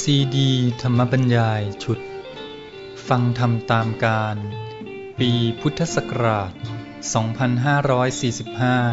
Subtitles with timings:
[0.00, 0.50] ซีดี
[0.82, 1.98] ธรรมบรรยายชุด
[3.08, 4.36] ฟังธรรมตามการ
[5.18, 5.30] ปี
[5.60, 6.52] พุทธศักราช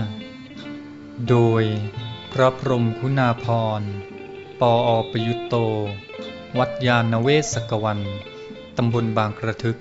[0.03, 1.63] 2545 โดย
[2.31, 3.45] พระพรมคุณาพ
[3.79, 3.81] ร
[4.59, 5.55] ปออประยุตโต
[6.57, 7.99] วัดยาณเวศกวัน
[8.77, 9.77] ตำบลบางกระทึก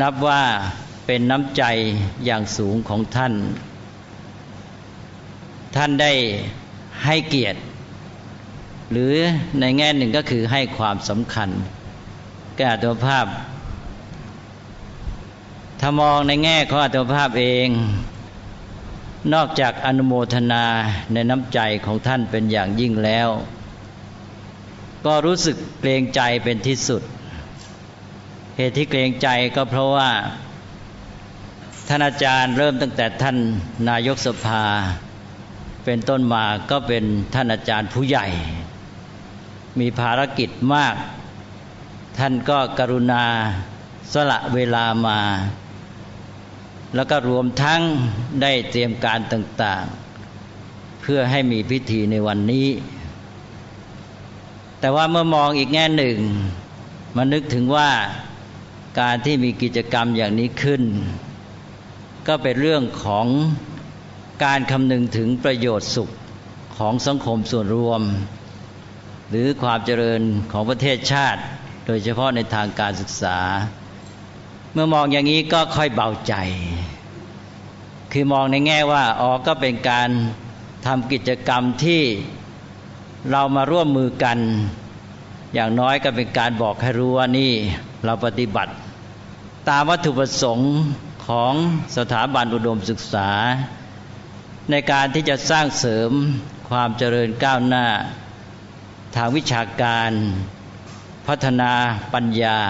[0.00, 0.42] นับว่า
[1.06, 1.62] เป็นน้ำใจ
[2.24, 3.34] อย่างสูงของท่าน
[5.76, 6.12] ท่านได้
[7.04, 7.60] ให้เกียรติ
[8.90, 9.14] หรือ
[9.60, 11.50] ในแง่หนึ่งก็คือให้ความสำคัญ
[12.58, 13.26] แก่ตัวภาพ
[15.80, 17.68] ถ้ามองในแง่ของอัตภาพเอง
[19.34, 20.64] นอกจากอนุโมทนา
[21.12, 23.28] ในน้ำใจของท่านเป็นอย่างยิ่งแล้ว
[25.06, 27.02] ก็รู้สึกเกรงใจเป็นที่สุด
[28.56, 30.10] เหตุที่เกรงใจก็เพราะว่า
[31.88, 33.36] ท่านอาจารย์เริ่มตั้งแต่ท่าน
[33.88, 34.64] นายกสภา
[35.88, 37.04] เป็นต้นมาก็เป็น
[37.34, 38.26] ท่านอาจารย์ผู้ใหญ่
[39.80, 40.94] มีภารกิจมาก
[42.18, 43.24] ท่านก็กรุณา
[44.12, 45.20] สละเวลามา
[46.94, 47.80] แล้วก็รวมทั้ง
[48.42, 49.84] ได้เตรียมการต่าง
[50.42, 52.68] ๆ เพื่อให้มีพิธีในวันนี้
[54.80, 56.18] แต่ว่าเมื่อมองอีกแง่หนึ่ง
[57.16, 57.90] มานึกถึงว่า
[59.00, 60.82] การที่มีกิจกรรมอย่างนี้ขึ้น
[62.26, 63.26] ก็เป็นเรื่องของ
[64.44, 66.10] การคำนึงถึงประโยชน์สุข
[66.76, 68.02] ของสังคมส่วนรวม
[69.30, 70.20] หรือความเจริญ
[70.52, 71.40] ของประเทศชาติ
[71.86, 73.38] โดยเฉพาะในทางการศึกษา
[74.72, 76.34] เมื่อมองอย่างนี้ก็ค่อยเบาใจ
[78.12, 80.08] คือมองในแง่ว่าอ๋อก็เป็นการ
[80.86, 82.02] ทำกิจกรรมที่
[83.30, 84.38] เรามาร่วมมือกัน
[85.54, 87.52] อย่างน้อยก็เป็นการบอกให้รู้ว่านี่
[88.04, 88.72] เราปฏิบัติ
[89.68, 90.72] ตามวัตถุประสงค์
[91.26, 91.52] ของ
[91.96, 93.30] สถาบันอุดมศึกษา
[94.70, 96.10] ในการที่จะสร้างเสริม
[96.68, 97.86] ความเจริญก้าวหน้า
[99.16, 100.10] ทางวิชาการ
[101.26, 101.72] พัฒนา
[102.14, 102.60] ปัญญา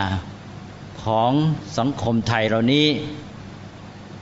[1.05, 1.33] ของ
[1.79, 2.89] สังคมไทยเหล่านี้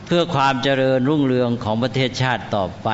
[0.06, 2.88] เพื่อความเจริญรุ่งเรืองของประเทศชาติต่อไป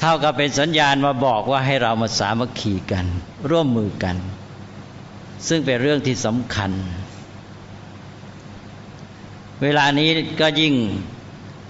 [0.00, 3.06] เท่ากับเป็นสัญญาณมาบอกว่าให้เรามาสามัคคีกัน
[3.50, 4.16] ร่วมมือกัน
[5.48, 6.72] ซึ่งเป็นเรื่องที่สำคัญ
[9.62, 10.08] เวลานี้
[10.40, 10.74] ก็ยิ่ง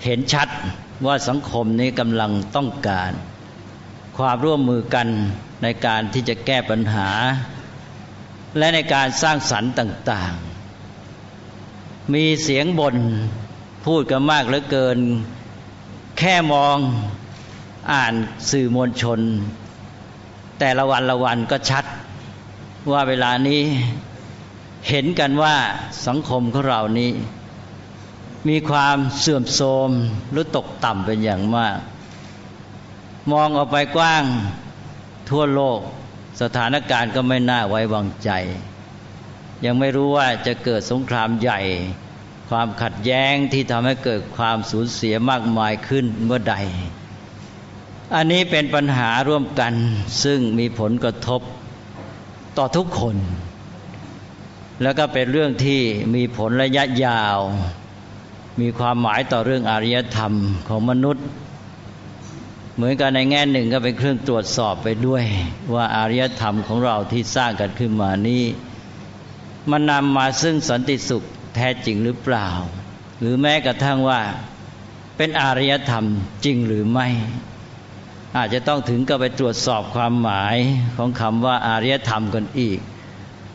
[0.05, 0.49] เห็นชัด
[1.07, 3.13] ว่าสังคมนี้กำลังต้องการ
[4.17, 5.09] ความร่วมมือกัน
[5.63, 7.09] ในการที่จะแก้ปัญหา
[8.59, 10.35] และในการสร้างสรรค์ต่าง
[11.21, 12.97] ๆ มีเสียงบน่น
[13.87, 14.99] พูดกันมากเหลือเกิน
[16.19, 16.79] แค่มอง
[17.93, 18.15] อ่าน
[18.51, 19.21] สื่อมวลชน
[20.59, 21.85] แต่ละวันละวันก็ชัด
[22.93, 23.63] ว่าเวลานี้
[24.89, 25.57] เห็นกันว่า
[26.07, 27.11] สังคมของเรานี้
[28.49, 29.91] มีความเสื่อมโทรม
[30.31, 31.79] หรือตกต่ำเป็นอย่างมาก
[33.33, 34.25] มองออกไปกว้าง
[35.31, 35.81] ทั่วโลก
[36.43, 38.31] สถานการณ์ก็ไม่น่าไว้วางใจ
[39.65, 41.61] ยังไม่รู้ว่าจะเกิดสงครามใหญ่
[42.49, 46.57] ความขัดแย้งที่ทำให้เกิดความสูญเสียมากมายขึ้นเมื่อใด
[48.15, 49.73] อันนี้เป็นปัญหาร่วมกัน
[50.25, 51.41] ซึ่งมีผลกระทบ
[52.59, 53.17] ต่อทุกคน
[54.83, 55.81] แล้วก็เป็นเรื่องที่
[56.15, 57.39] มีผลระยะยาว
[58.61, 60.33] มีความหมายต่อเรื่องอารยธรรม
[60.69, 61.27] ของมนุษย์
[62.75, 65.25] เหมือนกันในแง่หนึ่งก็เป็นเครื่องตรวจสอบไปด้วย
[65.75, 68.43] ว่าอารยธรรมของเราที่สร้างกันขึ้นมานี้
[69.71, 71.23] มันนำมาซึ่งสันติสุข
[71.55, 72.49] แท้จริงหรือเปล่า
[73.21, 74.21] หรือแม้กระทั่งว่า
[75.17, 76.05] เป็นอารยธรรม
[76.45, 77.09] จริงหรือไม่
[78.37, 80.57] อาจจะต้องถึงก็ไปตรวจสอบความหมาย
[80.97, 82.79] ของคำว่าอารยธรรมกันอีก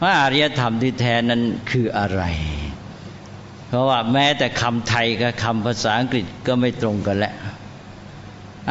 [0.02, 1.42] ว่าอารยธรรมที่แท้นั้น
[1.72, 2.24] คืออะไร
[3.76, 7.34] ราะว่าแม้แต่คำไทยกับคำภาษาอังกฤษก็ไม่ตรงกันแหละ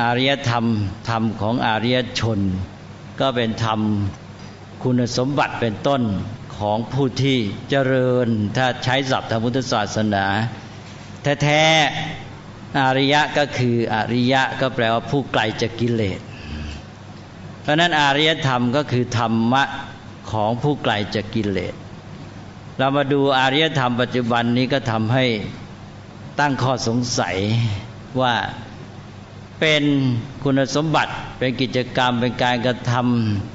[0.00, 0.64] อารยธรรม
[1.08, 2.40] ธรรมของอารยชน
[3.20, 3.80] ก็เป็นธรรม
[4.82, 6.02] คุณสมบัติเป็นต้น
[6.58, 7.38] ของผู้ที่
[7.70, 10.26] เจริญ ถ้าใช้ศัพท์ทางพุทธศาสนา
[11.42, 16.20] แท้ๆอริยะก็คืออริยะก็แปลว่าผู้ไกลจากกิเลส
[17.62, 19.64] เพราะนั้นอารยธรรมก็คือธรรมะ
[20.32, 21.74] ของผู้ไกลจากกิเลส
[22.78, 25.24] เรามาดูอารยธรรมปัจจุบันนี้ก็ทำให้
[26.40, 27.36] ตั้งข้อสงสัย
[28.20, 28.34] ว่า
[29.60, 29.82] เป็น
[30.42, 32.92] คุณสมบัติเป็นกิจกรรมเป็นการกระท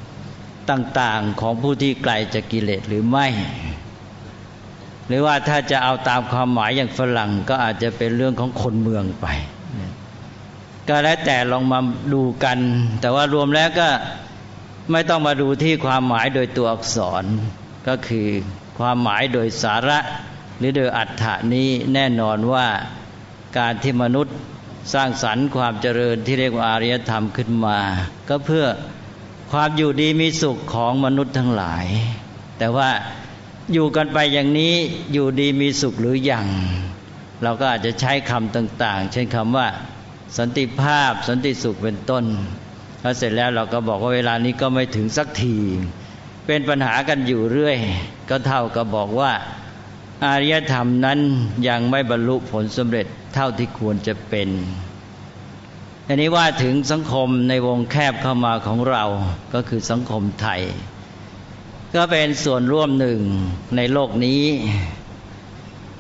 [0.04, 3.27] ำต่าง ๆของผู้ที่ไกลจากกิเลสหรือไม่
[5.07, 9.25] หรือว่าถ้าจะเอาตามความหมายอย่างฝรั่งก็อาจจะเป็นเรื่องของคนเมืองไป
[10.88, 11.80] ก็แล้วแต่ลองมา
[12.13, 12.57] ดูกัน
[13.01, 13.89] แต่ว่ารวมแล้วก็
[14.92, 17.24] ไม่ต้องมาดูที่ความหมายโดยตัวอักษร
[17.88, 18.27] ก็คือ
[18.80, 20.00] ความหมายโดยสาระ
[20.58, 22.68] หรือโดยอัฏฐานี้แน่นอนว่า
[23.58, 24.36] การที่มนุษย์
[24.94, 27.80] สร้างสรรค์ความเจริญที่เรียกว่าอารยธรรมขึ้นมา
[28.30, 28.66] ก็เพื่อ
[29.52, 31.86] ความอยู่ดีมีสุขของมนุษย์ทั้งหลาย
[32.58, 32.90] แต่ว่า
[33.74, 34.74] อยู่กันไปอย่างนี้
[35.14, 36.48] อยู่ดีมีสุขหรืออยัง
[37.44, 39.68] เราก็อาจจะใช้คำต่าง ๆ เช่นคำว่า
[40.38, 42.25] สันติภาพสันติสุขเป็นต้น
[43.02, 45.58] พอเสร็จแล้วเราก็บอกว่าเวลานี้ก็ไม่ถึงสักที
[46.51, 47.78] เป็นปัญหากันอยู่เรื่อย
[48.30, 49.31] ก็เท่ากับบอกว่า
[50.25, 51.19] อารยธรรมนั้น
[51.68, 54.50] ยังไม่บรรลุผลสำเร็จเท่าที่ควรจะเป็น
[56.07, 59.04] อันนี้ว่าถึงสังคมในวงแคบเข้ามาของเรา
[59.54, 60.62] ก็คือสังคมไทย
[61.96, 63.19] ก็เป็นส่วนร่วมหนึ่ง
[63.75, 64.44] ในโลกนี้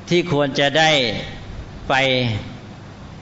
[0.09, 0.91] ที่ควรจะได้
[1.89, 1.93] ไป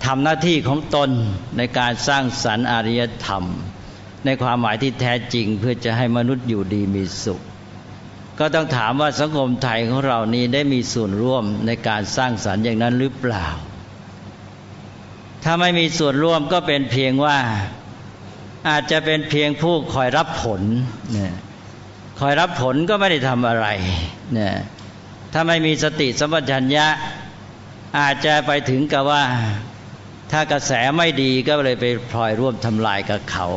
[0.05, 1.09] ทำหน้าที่ของตน
[1.57, 3.45] ในการสร้างสรรค์อารยธรรม
[4.27, 7.41] ในความหมายที่แท้จริง เพื่อจะให้มนุษย์อยู่ดีมีสุข
[8.39, 13.47] ก็ต้องถามว่าสังคมไทยของเรานี้ได้มีส่วนร่วมในการสร้างสรรค์อย่างนั้นหรือเปล่า
[15.43, 17.37] ถ้าไม่มีส่วนร่วมก็เป็นเพียงว่า
[18.69, 20.61] อาจจะเป็นเพียงผู้คอยรับผล
[21.13, 21.33] เนี่ย
[22.19, 23.67] คอยรับผลก็ไม่ได้ทำอะไร
[24.33, 24.55] เนี่ย
[25.33, 26.87] ถ้าไม่มีสติสัมปชัญญะ
[27.99, 29.23] อาจจะไปถึงกับว่า
[30.31, 33.47] ถ้ากระแสไม่ดีก็เลยไปพลอยร่วมทำลายกับเขา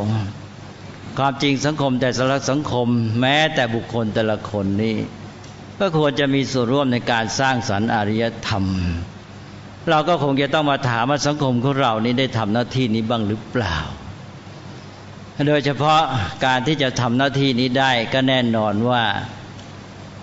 [1.17, 2.87] ความจริงสังคมแต่ละสังคม
[3.21, 4.97] แม้แต่บุคคลแต่ละคนนี้
[5.79, 8.65] ก็ควรจะมีส่วนร่วมในการสร้างสรรค์อริยธรรม
[9.89, 13.77] เราก็คงจะต้องมาถามว่าสังคมของเรานี้ได้ทำหน้าที่นี้บ้างหรือเปล่า
[15.47, 16.01] โดยเฉพาะ
[16.45, 19.03] การที่จะทำหน้าที่นี้ได้ก็แน่นอนว่า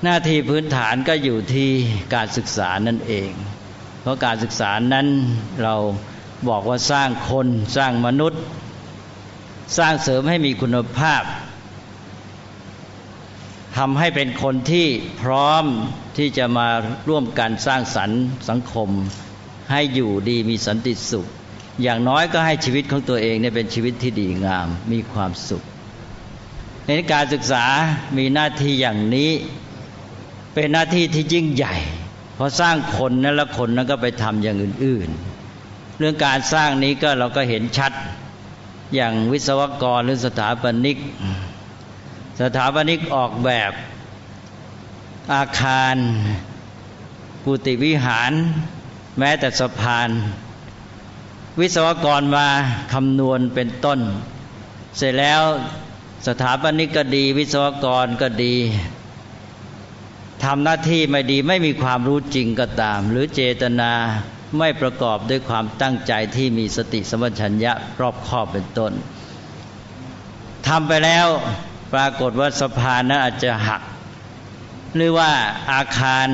[0.04, 1.68] หน้าที่พื้นฐานก็อยู่ที่
[2.14, 3.30] การศึกษานั่นเอง
[4.02, 5.06] เพราะการศึกษานั้น
[5.62, 5.74] เรา
[6.48, 7.46] บอกว่าสร้างคน
[7.76, 8.42] สร้างมนุษย์
[9.76, 11.22] สร้างเสริมให้มีคุณภาพ
[13.76, 14.86] ทำให้เป็นคนที่
[15.22, 15.64] พร้อม
[16.16, 16.68] ที่จะมา
[17.08, 18.90] ร่วมกันสร้างสรรค์สังคม
[19.70, 21.26] ให้อยู่ดีมีสันติสุข
[21.82, 25.62] อย่างน้อยก็ให้ชีวิตของตัวเองเนี่ยเป็นชีวิตที่ดีงามมีความสุข
[26.86, 27.64] ในการศึกษา
[28.16, 29.30] มีหน้าที่อย่างนี้
[30.54, 31.76] เป็นหน้าที่ที่ยิ่งใหญ่
[32.36, 35.08] พอสร้างคนนั้นล้วคนนั้นก็ไปทำอย่างอื่น
[35.54, 37.92] ๆ เรื่องการสร้างนี้ก็เราก็เห็นชัด
[38.94, 40.98] อย่างวิศวกรหรือสถาปนิก
[42.40, 43.72] สถาปนิกออกแบบ
[45.34, 45.96] อาคาร
[47.44, 48.32] กุฏิวิหาร
[49.18, 50.08] แม้แต่สะพาน
[51.60, 52.46] วิศวกรมา
[52.92, 54.00] คำนวณเป็นต้น
[54.96, 55.42] เสร็จแล้ว
[56.26, 58.56] สถาปนิกก็ดี วิศวกรก็ดี
[60.44, 63.92] ทำหน้าที่ไม่ดีไม่มีความรู้จริงก็ตาม หรือเจตนา
[64.56, 68.92] ไม่ประกอบด้วยความตั้งใจที่มีสติสมัชัญญะรอบคอบเป็นต้น
[70.66, 71.26] ทำไปแล้ว
[71.94, 73.82] ปรากฏว่าสะพานนั้นอาจจะหัก
[74.96, 75.30] หรือว่า
[75.72, 76.28] อาคาร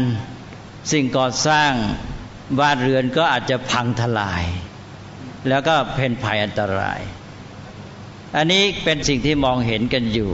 [0.92, 1.73] สิ่งก่อสร้าง
[2.61, 4.44] บ้านเรือนก็อาจจะพังทลาย
[5.49, 7.00] แล้วก็เป็นภัยอันตราย
[8.37, 10.33] อันนี้เป็นสิ่งที่มองเห็นกันอยู่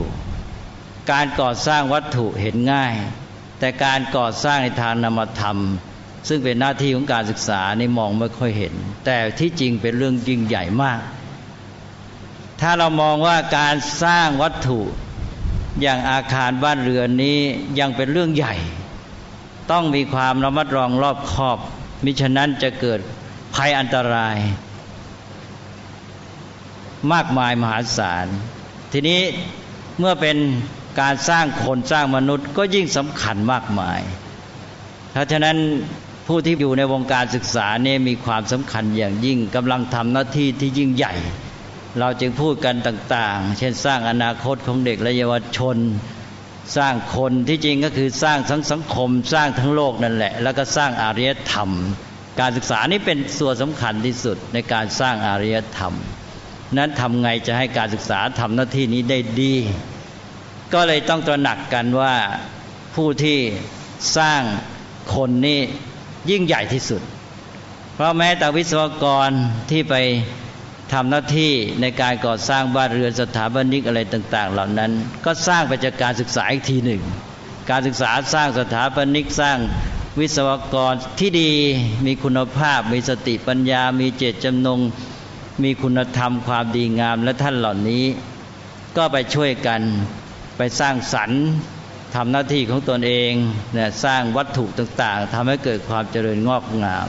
[1.11, 2.93] การก่อสร้างวัตถุเห็นง่าย
[3.59, 5.57] แต่การก่อสร้างในทางนามธรรม
[6.27, 8.73] ซึ่งเป็นหน้าที่ของการศึกษานี่มองไม่ค่อยเห็น
[9.05, 11.01] แต่ที่จริงเป็นเรื่องยิ่งใหญ่มาก
[12.61, 14.81] ถ้าเรามองว่าการสร้างวัตถุ
[15.81, 17.39] อย่างอาคารบ้านเรือนนี้
[17.79, 18.55] ยังเป็นเรื่องใหญ่
[19.71, 21.57] ต้องมีความระมัดระวังรอบคอบ
[22.03, 22.99] มิฉะนั้นจะเกิด
[23.55, 24.37] ภัยอันตราย
[27.13, 28.27] มากมายมหาศาล
[28.91, 29.21] ทีนี้
[29.99, 30.37] เมื่อเป็น
[31.01, 33.99] การสร้างคนสร้างมนุษย์ก็ยิ่งสำคัญมากมาย
[35.11, 35.57] เพราะฉะนั้น
[36.27, 41.13] ผู้ที่อยู่ในวงการศึกษาเนี่ยมีความสำคัญอย่างยิ่งกำลังทำหน้าที่ที่ยิ่งใหญ่
[41.99, 45.77] เราจึงพูดกันต่างๆ เช่นสร้างอนาคตของเด็กและเยาวชน
[46.77, 51.69] สร้างคนที่จริงก็คือสร้างทั้งสังคม สร้างทั้งโลกนั่นแหละ แล้วก็สร้างอารยธรรม
[52.39, 55.93] การศึกษานี่เป็นส่วนสำคัญที่สุดในการสร้างอารยธรรม
[56.77, 59.55] นั้นทำไงจะให้การศึกษาทำหน้าที่นี้ได้ดี
[60.73, 62.15] ก็เลยต้องตระหนักกันว่า
[62.95, 63.39] ผู้ที่
[64.17, 64.41] สร้าง
[65.15, 65.61] คนนี่
[66.29, 67.01] ยิ่งใหญ่ที่สุด
[67.95, 69.29] เพราะแม้แต่วิศวกร
[69.69, 69.95] ที่ไป
[70.93, 71.51] ทำหน้าที่
[71.81, 74.91] ในการก่อสร้างบ้านเรือนสถาบันิกอะไรต่าง ๆ เหล่านั้น
[75.25, 77.01] ก็สร้างไปจากการศึกษาอีกทีหนึ่ง
[77.69, 79.57] การศึกษาสร้างสถาปนิกสร้าง
[80.19, 81.51] วิศวกรที่ดี
[82.05, 84.79] มีคุณภาพ มีสติปัญญา มีเจตจำนง
[85.63, 88.03] มีคุณธรรมความดีงามและท่านเหล่านี้
[88.97, 89.81] ก็ไปช่วยกัน
[90.57, 91.41] ไปสร้างสรรค์
[92.15, 93.31] ทำหน้าที่ของตนเอง
[93.73, 97.07] เนี่ยสร้างวัตถุต่างๆทำให้เกิดความเจริญงอกงาม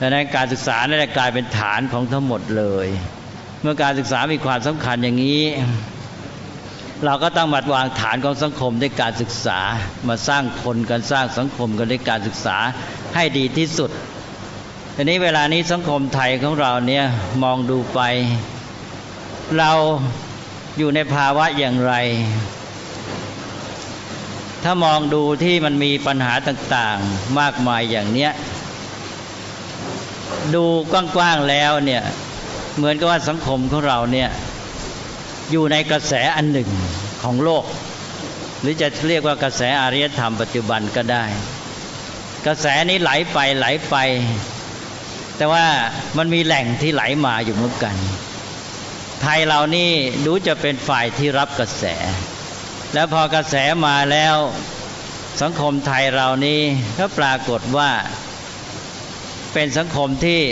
[0.00, 2.86] ดังนั้นการศึกษาได้กลายเป็นฐานของทั้งหมดเลย
[3.62, 5.42] เมื่อการศึกษามีความสำคัญอย่างนี้
[7.04, 9.60] เราก็ต้องมาวางฐานของสังคมด้วยการศึกษา
[10.08, 12.56] มาสร้างคนกันสร้างสังคมกันด้วยการศึกษา
[13.14, 13.90] ให้ดีที่สุด
[14.94, 17.04] ทีนี้เวลานี้สังคมไทยของเราเนี่ย
[17.42, 18.00] มองดูไป
[19.58, 19.72] เรา
[20.78, 21.94] อยู่ในภาวะอย่างไร
[24.64, 28.32] ถ้ามองดูที่มันมีปัญหาต่างๆมากมายอย่างเนี้ย
[30.54, 32.02] ดูกว้างๆแล้วเนี่ย
[32.76, 34.30] เหมือนกับว่าสังคมของเราเนี่ย
[35.50, 36.70] อยู่ในกระแสอันหนึ่ง
[37.22, 37.64] ของโลก
[38.60, 41.24] หรือจะเรียกว่ากระแสอารยธรรมปัจจุบันก็ได้
[42.46, 43.96] กระแสนี้ไหลไปไหลไป
[45.36, 45.66] แต่ว่า
[46.16, 47.96] มันมีแหล่งที่ไหลมาอยู่เหมือนกัน
[49.22, 49.90] ไทยเรานี่
[50.26, 51.84] ดูจะเป็นฝ่ายที่รับกระแส
[52.94, 53.54] แล้วพอกระแส
[53.86, 54.36] มาแล้ว
[55.42, 56.60] สังคมไทยเรานี้
[56.98, 57.90] ก็ปรากฏว่า
[59.52, 60.42] เป็นสังคมที่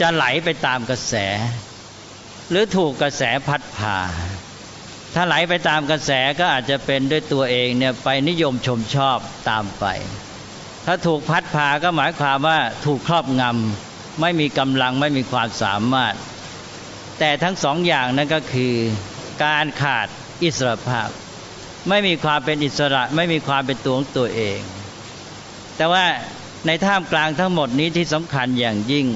[0.00, 1.14] จะไหลไปตามกระแส
[2.50, 3.98] หรือถูกกระแสพัดผ่า
[5.14, 9.84] ถ้าไหลไปตามกระแสก็อาจจะเป็นด้วยตัวเองเนี่ยไปนิยมชมชอบตามไป
[10.86, 16.14] ถ้าถูกพัดพาก็หมายความว่าถูกครอบงำไม่มีกำลังไม่มีความสามารถ
[17.18, 18.74] แต่ทั้งสองอย่างนั้นก็คือ
[19.44, 20.08] การขาด
[20.44, 21.08] อิสระภาพ
[21.88, 24.60] ไม่มีความเป็นอิสระไม่มีความเป็นตัวของตัวเอง
[25.76, 26.04] แต่ว่า
[26.66, 29.06] ในท่ามกลางทั้งหมดนี้ที่สำคัญอย่างยิ่ง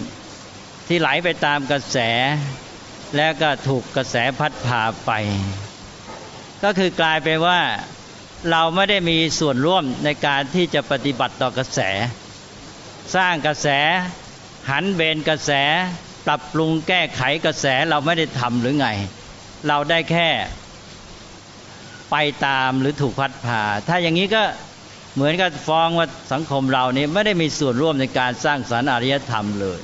[0.88, 1.98] ที่ไหลไปตามกระแส
[3.16, 5.10] แล้วก็ถูกกระแสพัดพาไป
[6.62, 7.60] ก็คือกลายไปว่า
[8.50, 11.80] เราไม่ได้มีส่วนร่วมในการที่จะปฏิบัติต่อกระแส
[13.14, 13.68] สร้างกระแส
[14.70, 15.50] หันเบนกระแส
[16.26, 18.88] ปรับปรุงแก้ไขกระแสเราไม่ได้ทำหรือไง
[19.68, 20.28] เราได้แค่
[22.16, 24.42] ไปตามหรือถูกพัดพา ถ้าอย่างนี้ก็
[25.14, 29.80] เหมือนกับฟ้องว่าสังคมเรานี่ไม่ได้มีส่วนร่วมในการสร้างสรรค์อารยธรรมเลย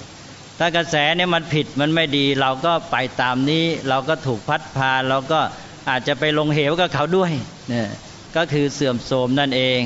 [0.59, 5.41] ถ้ากระแสเนี่ยมันผิดมันไม่ดีเราก็ไปตามนี้เราก็ถูกพัดพาเราก็
[5.89, 7.33] อาจจะไปลงเหวกับเขาด้วย
[7.69, 7.89] เนี่ย
[8.37, 9.83] ก็คือเสื่อมโทรมนั่นเอง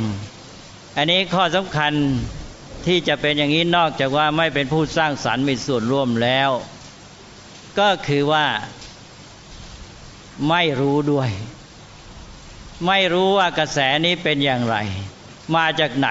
[0.97, 1.93] อันนี้ข้อสำคัญ
[2.87, 6.51] ที่จะเป็นอย่างนี้นอกจากว่าไม่เป็นผู้สร้างสรรค์มีส่วนร่วมแล้ว
[7.79, 8.47] ก็คือว่า
[10.49, 11.31] ไม่รู้ด้วย
[12.87, 14.77] ไม่รู้ว่ากระแสนี้เป็นอย่างไร
[15.57, 16.09] มาจากไหน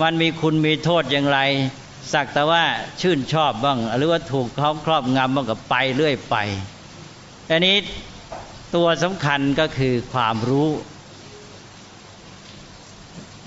[0.00, 1.40] มันมีคุณมีโทษอย่างไร
[2.12, 2.64] สักแต่ว่า
[3.00, 6.36] ชื่นชอบบ้าง หรือว่าถูกเขาครอบงำบ้างกับไปเรื่อยไป
[7.50, 7.76] อันนี้
[8.74, 10.68] ตัวสำคัญก็คือความรู้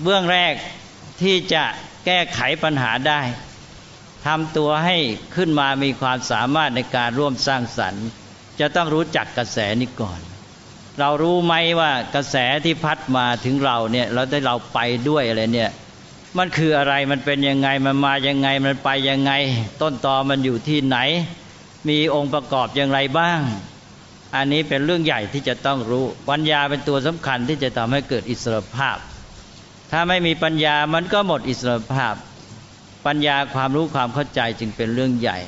[0.02, 0.54] เบื้องแรก
[1.22, 1.64] ที่จะ
[2.06, 3.20] แก้ไขปัญหาได้
[4.26, 4.96] ทำตัวให้
[5.36, 8.06] ขึ้นมามีความสามารถในการร่วมสร้างสรรค์
[8.60, 10.20] จะต้องรู้จักกระแสนี้ก่อน
[11.00, 14.78] เรารู้ไหมว่ากระแสที่พัดมาถึงเราเนี่ยเราได้เราไป
[15.08, 15.70] ด้วยอะไรเนี่ย
[16.38, 19.32] มันคืออะไรมันเป็นยังไงมันมายังไงมันไปยังไง
[19.82, 20.98] ต้นตอมันอยู่ที่ไหน
[21.88, 23.40] มีองค์ประกอบอย่างไรบ้าง
[24.36, 28.98] อันนี้เป็นเรื่องใหญ่ที่จะต้องรู้ ปัญญาเป็นตัวสำคัญที่จะทำให้เกิดอิสรภาพ
[29.90, 32.14] ถ้าไม่มีปัญญามันก็หมดอิสรภาพ
[33.06, 35.38] ปัญญาความรู้ความเข้าใจจึงเป็นเรื่องใหญ่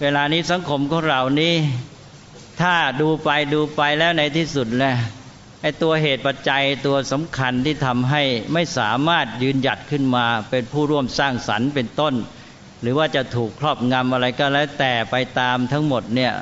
[0.00, 1.54] เวลานี้สังคมของเรานี้
[2.60, 4.94] ถ้าดูไปดูไปแล้วในที่สุดแหละ
[5.62, 8.22] ไอ้ตัวเหตุปัจจัยตัวสำคัญที่ทำให้
[8.52, 12.14] ไม่สามารถยืนหยัดขึ้นมา เป็นผู้ร่วมสร้างสรรค์เป็นต้น
[12.80, 16.32] หรือว่าจะถูกครอบงำอะไรก็แล้วแต่ไปตามทั้งหมดเนี่ย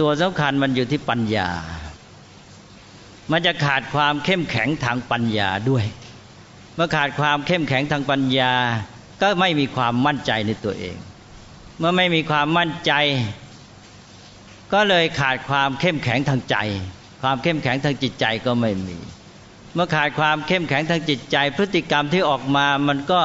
[0.00, 1.50] ตัวสำคัญมันอยู่ที่ปัญญา
[3.30, 5.84] มันจะขาดความเข้มแข็งทางปัญญาด้วย
[6.74, 8.52] เมื่อขาดความเข้มแข็งทางปัญญา
[9.20, 10.96] ก็ไม่มีความมั่นใจในตัวเอง
[11.78, 12.92] เมื่อไม่มีความมั่นใจ
[14.72, 16.56] ก็เลยขาดความเข้มแข็งทางใจ
[17.22, 18.98] ความเข้มแข็งทางจิตใจก็ไม่มี
[19.74, 23.22] เมื่อขาดความเข้มแข็งทางจิตใจ พฤติกรรมที่ออกมามันก็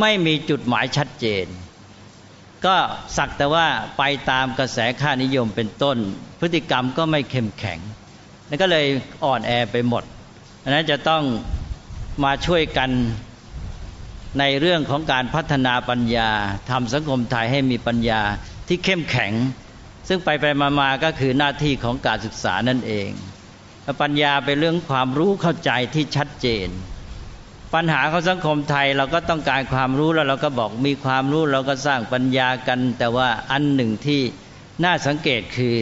[0.00, 1.46] ไม่มีจุดหมายชัดเจน
[2.66, 2.76] ก็
[3.16, 3.66] สักแต่ว่า
[3.98, 5.96] ไปตามกระแสค่านิยมเป็นต้น
[6.40, 7.78] พฤติกรรมก็ไม่เข้มแข็ง
[8.48, 8.86] นั่นก็เลย
[9.24, 10.04] อ่อนแอไปหมด
[10.62, 11.22] อันนั้นจะต้อง
[12.24, 12.90] มาช่วยกัน
[14.38, 16.30] ในเรื่องของการพัฒนาปัญญา
[16.70, 18.20] ทำสังคมไทยให้มีปัญญา
[18.68, 19.32] ที่เข้มแข็ง
[20.08, 23.08] ซึ่งไปไปมามาก็คือหน้าที่ของการศึกษานั่นเอง
[24.02, 26.68] ปัญญาเป็นเรื่องความรู้เข้าใจที่ชัดเจน
[27.74, 34.20] ปัญหาของสังคมไทยเราก็ต้องการความรู้แล้วเราก็บอกมีความรู้เราก็สร้างปัญญากัน แต่ว่าอันหนึ่งที่
[34.84, 35.76] น่าสังเกตคือ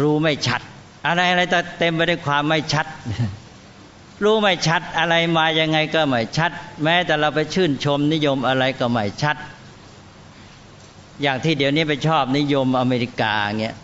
[0.00, 0.60] รู้ไม่ชัด
[1.06, 1.42] อะไรอะไร
[1.78, 2.86] เต็มไปด้วยความไม่ชัด
[4.24, 6.50] รู้ไม่ชัดอะไรมายังไงก็ไม่ชัด
[6.84, 9.36] แม้แต่เราไปชื่นชมนิยมอะไรก็ไม่ชัด
[11.22, 13.76] อย่างที่เดี๋ยวนี้ไปชอบนิยมอเมริกาเงี้ย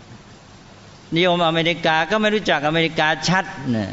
[1.15, 3.45] นิยมอเมริกาก็ไม่รู้จักอเมริกาชัด
[3.75, 3.87] นี่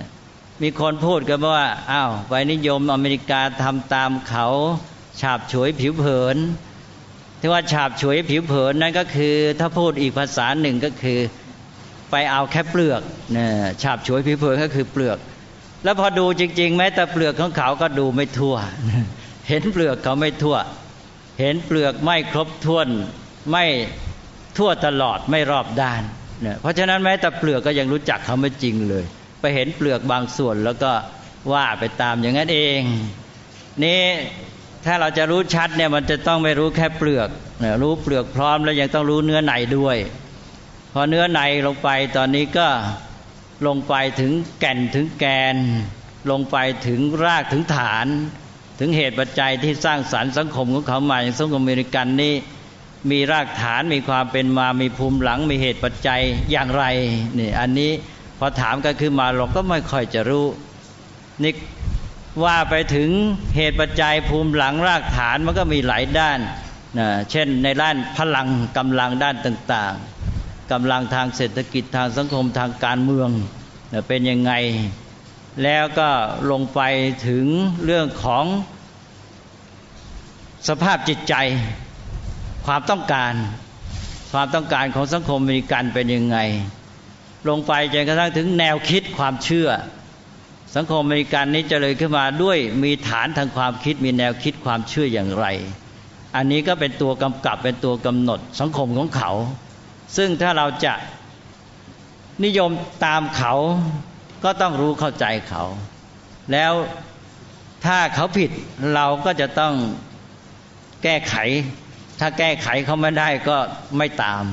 [0.62, 4.46] มีคนพูดกันว่าอ้าวไปนิยมอเมริกาทำตามเขา
[5.20, 6.36] ฉาบฉวยผิวเผิน
[7.40, 11.18] ที่ว่าฉาบฉวยผิวเผินนั่นก็คือ ถ้าพูดอีกภาษาหนึ่งก็คือ
[12.10, 13.02] ไปเอาแค่เปลือก
[13.36, 13.46] นี่
[13.82, 15.18] ฉาบฉวยผิวเผินก็คือเปลือก
[15.84, 18.56] แล้วพอดูจริง ๆ แม้แต่เปลือกของเขาก็ดูไม่ทั่ว
[19.48, 20.56] เห็นเปลือกเขาไม่ทั่ว
[21.40, 22.88] เห็นเปลือกไม่ครบถ้วน
[23.50, 23.64] ไม่
[24.58, 26.02] ทั่วตลอดไม่รอบด้าน
[26.42, 29.04] เนี่ยเพราะฉะนั้นแม้แต่เปลือกก็ยังรู้จักเขาไม่จริงเลย
[29.40, 30.92] ไปเห็นเปลือกบางส่วนแล้วก็
[31.52, 32.80] ว่าไปตามอย่างนั้นเอง
[33.84, 34.02] นี่
[34.86, 37.28] ถ้าเราจะรู้ชัดเนี่ยมันจะต้องไม่รู้แค่เปลือก
[37.82, 39.96] รู้เปลือกพร้อมแล้วยังต้องรู้เนื้อในด้วย
[40.92, 42.68] พอเนื้อในลงไปตอนนี้ก็
[43.66, 45.24] ลงไปถึงแก่นถึงแก
[45.54, 45.56] น
[46.30, 48.06] ลงไปถึงรากถึงฐาน
[48.80, 52.34] ถึงเหตุปัจจัยที่สร้างสารรค์สังคมของเขามาอย่างสังคมอเมริกันนี่
[53.10, 56.84] มีรากฐานมีความเป็นมามีภูมิหลัง มีเหตุปัจจัยอย่างไร
[57.38, 57.92] นี่อันนี้
[58.38, 60.46] พอถามก็คือมาเราก็ไม่ค่อยจะรู้
[61.42, 61.52] นี่
[62.44, 63.10] ว่าไปถึง
[63.56, 66.38] เหตุปัจจัยภูมิหลังรากฐานมันก็มีหลายด้าน
[66.98, 73.30] นะเช่นในด้านพลังกำลังด้านต่างๆกำลังทางเศรษฐกิจทางสังคมทางการเมือง
[74.08, 74.52] เป็นยังไง
[75.62, 76.10] แล้วก็
[76.50, 76.80] ลงไป
[77.28, 77.46] ถึง
[77.84, 78.44] เรื่องของ
[80.68, 81.34] สภาพจิตใจ
[82.72, 83.34] ความต้องการ
[84.32, 86.38] ความต้องการของสังคมมริกันเป็นยังไง
[87.48, 89.68] ลงไปจนกระทั่งถึงแนวคิดความเชื่อ
[90.76, 95.46] สังคมอเมริกันนี้จะเลยขึ้นมาด้วยมีฐานทางความคิดมีแนวคิดความเชื่ออย่างไร
[96.36, 99.30] อันนี้ก็เป็นตัวกำกับเป็นตัวกำหนดสังคมของเขา
[100.16, 100.94] ซึ่งถ้าเราจะ
[102.44, 102.70] นิยม
[103.04, 103.54] ตามเขา
[104.44, 105.64] ก็ต้องรู้เข้าใจเขา
[106.52, 106.72] แล้ว
[107.84, 108.50] ถ้าเขาผิด
[108.94, 109.74] เราก็จะต้อง
[111.02, 111.36] แก้ไข
[112.20, 113.56] ถ้าแก้ไขเขาไม่ได้ก็
[113.98, 114.44] ไม่ตาม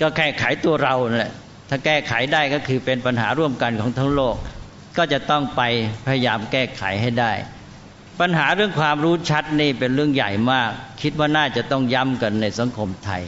[0.00, 1.32] ก็แก้ไขตัวเราแหละ
[1.68, 4.36] ถ้าแก้ไขได้ก็คือเป็นปัญหาร่วมกันของทั้งโลก
[4.96, 5.62] ก็จะต้องไป
[6.06, 7.32] พยายามแก้ไขให้ได้
[8.20, 10.70] ปัญหาเรื่องความรู้ชัดนี่เป็นเรื่องใหญ่มาก
[11.02, 13.22] คิดว่าน่าจะต้องย้ำกันในสังคมไทย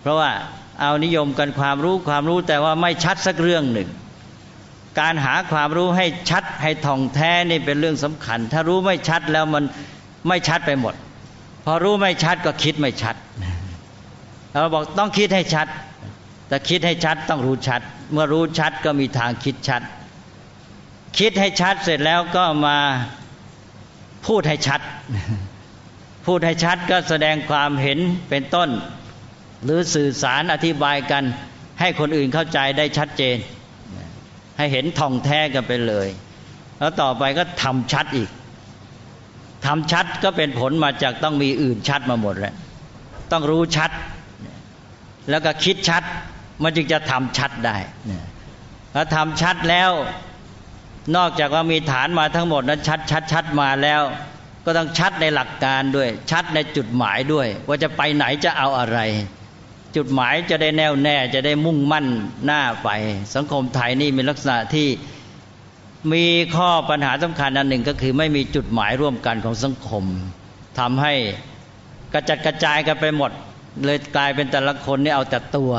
[0.00, 0.30] เพราะว่า
[0.80, 3.88] เอานิยมกันความรู้ความรู้แต่ว่าไม่ชัดสักเรื่องหนึ่ง
[5.00, 9.64] การหาความรู้ให้ชัดให้ท่องแท้นี่เป็นเรื่องสำคัญ ถ้ารู้ไม่ชัดแล้วมัน
[10.28, 10.94] ไม่ชัดไปหมด
[11.68, 13.16] พอรู้ไม่ชัดก็คิดไม่ชัด
[14.50, 15.66] เราบอกต้องคิดให้ชัด
[16.48, 17.80] แต่คิดให้ชัดต้องรู้ชัด
[18.12, 19.82] เมื่อรู้ชัดก็มีทางคิดชัด
[21.18, 22.78] คิดให้ชัดเสร็จแล้วก็มา
[24.26, 24.80] พูดให้ชัด
[26.26, 27.98] พูดให้ชัดก็แสดงความเห็น
[28.30, 28.68] เป็นต้น
[29.64, 31.24] หรือสื่อสารอธิบายกัน
[31.80, 33.36] ให้คนอื่นเข้าใจได้ชัดเจน
[34.58, 36.08] ให้เห็นท่องแท้กันไปเลย
[36.78, 38.30] แล้วต่อไปก็ทำชัดอีก
[39.66, 42.54] ทำชัดก็เป็นผลมาจากต้องมีอื่นชัดมาหมดแล้ว
[43.32, 43.90] ต้องรู้ชัด
[45.30, 46.02] แล้วก็คิดชัด
[46.62, 47.76] มันจึงจะทำชัดได้
[48.94, 49.90] ถ้าทำชัดแล้ว
[51.16, 54.02] นอกจากว่ามีฐานมาทั้งหมดนั้นชัดชัดชัดมาแล้ว
[54.64, 58.98] ก็ต้องชัดในหลักการด้วย ชัดในจุดหมายด้วย ว่าจะไปไหนจะเอาอะไร
[59.96, 62.06] จุดหมายจะได้แน่วแน่จะได้มุ่งมั่น
[62.46, 62.88] หน้าไป
[63.34, 64.88] สังคมไทยนี่มีลักษณะที่
[66.12, 66.24] มี
[66.56, 70.04] ข้อปัญหาสำคัญอันหนึ่งก็คือไม่มีจุดหมายร่วมกันของสังคม
[70.78, 71.14] ทำให้
[72.12, 73.30] กระจัดกระจายกันไปหมด
[73.84, 75.72] เลยกลายเป็นแต่ละคนนี่เอาแต่ตัว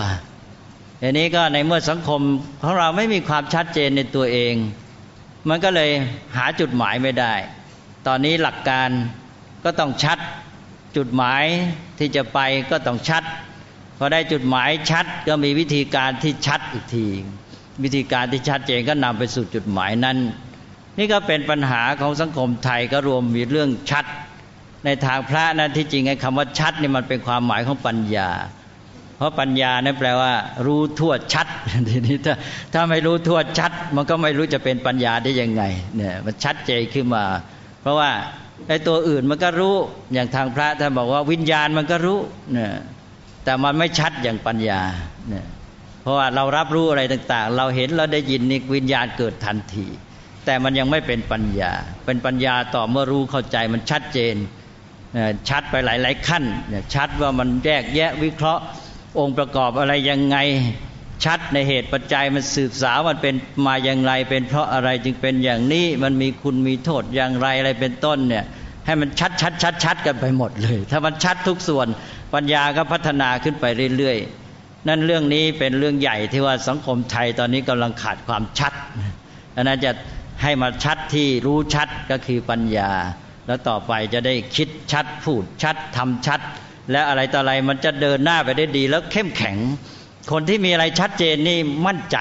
[1.00, 2.22] อย่างนี้ก็ในเมื่อสังคม
[2.64, 4.54] ของเราไม่มีความชัดเจนในตัวเอง
[5.50, 5.92] มันก็เลย
[6.38, 7.34] หาจุดหมายไม่ได้
[8.08, 8.90] ตอนนี้หลักการ
[9.64, 10.20] ก็ต้องชัด
[10.98, 11.44] จุดหมาย
[12.00, 12.40] ที่จะไป
[12.72, 13.24] ก็ต้องชัด
[13.98, 17.08] พอได้จุดหมายชัดก็มีวิธีการที่ชัดอีกที
[17.84, 20.18] วิธีการที่ชัดเจนก็นำไปสู่จุดหมายนั้น
[20.98, 24.06] นี่ก็เป็นปัญหาของสังคมไทยก็รวมมีเรื่องชัด
[24.86, 28.30] ในทางพระนั้นที่จริงไอ้คำว่าชัดนี่มันเป็นความหมายของปัญญา
[29.18, 30.34] เพราะปัญญานั้นแปลว่า
[30.66, 31.48] รู้ทั่วชัด
[31.90, 32.36] ทีนี้ถ้า
[32.74, 35.64] ถ้าไม่รู้ทั่วชัด มันก็ไม่รู้จะเป็นปัญญาได้ยังไง
[35.96, 37.24] เนี่ยมันชัดเจนขึ้นมา
[37.82, 38.10] เพราะว่า
[38.68, 39.76] ไอ้ตัวอื่นมันก็รู้
[40.14, 42.20] อย่างทางพระท่านบอกว่าวิญญาณมันก็รู้
[42.54, 42.72] เนี่ย
[43.44, 44.82] แต่มันไม่ชัดอย่างปัญญา
[45.30, 45.46] เนี่ย
[46.08, 49.88] ราะว่าเรารับรู้อะไรต่าง ๆ เราเห็นเราได้ยินนี่วิญญาณเกิดทันที
[50.46, 51.72] แต่มันยังไม่เป็นปัญญา
[52.06, 54.36] เป็นปัญญาต่อเมื่อรู้เข้าใจมันชัดเจน
[55.50, 56.44] ชัดไปหลาย ๆ ขั้น
[56.96, 58.64] ชัดว่ามันแยกแยะวิเคราะห์
[59.20, 60.38] องค์ประกอบอะไรยังไง
[61.26, 68.46] ชัดในเหตุปัจจัยมันสืบสาวมันเป็นมาอย่างไร เป็นเพราะอะไรจึงเป็นอย่างนี้มันมีคุณมีโทษอย่างไรอะไรเป็นต้นเนี่ย
[68.86, 71.88] ให้มันชัดชัดชัดชัดกันไปหมดเลย ถ้ามันชัดทุกส่วน
[72.34, 73.66] ปัญญาก็พัฒนาขึ้นไป
[73.98, 74.47] เรื่อยๆ
[74.88, 78.74] นั่นเรื่องนี้เป็นเรื่องใหญ่ที่ว่าสังคมไทยตอนนี้กำลังขาดความชัด
[79.56, 79.92] อันนั้นจะ
[80.44, 82.92] ให้มาชัดที่รู้ชัดก็คือปัญญา
[83.48, 86.42] แล้วต่อไปจะได้คิดชัด พูดชัดทำชัด
[86.92, 89.58] และอะไรต่ออะไรมันจะเดินหน้าไปได้ดี แล้วเข้มแข็ง
[90.32, 92.18] คนที่มีอะไรชัดเจนนี่มั่นใจ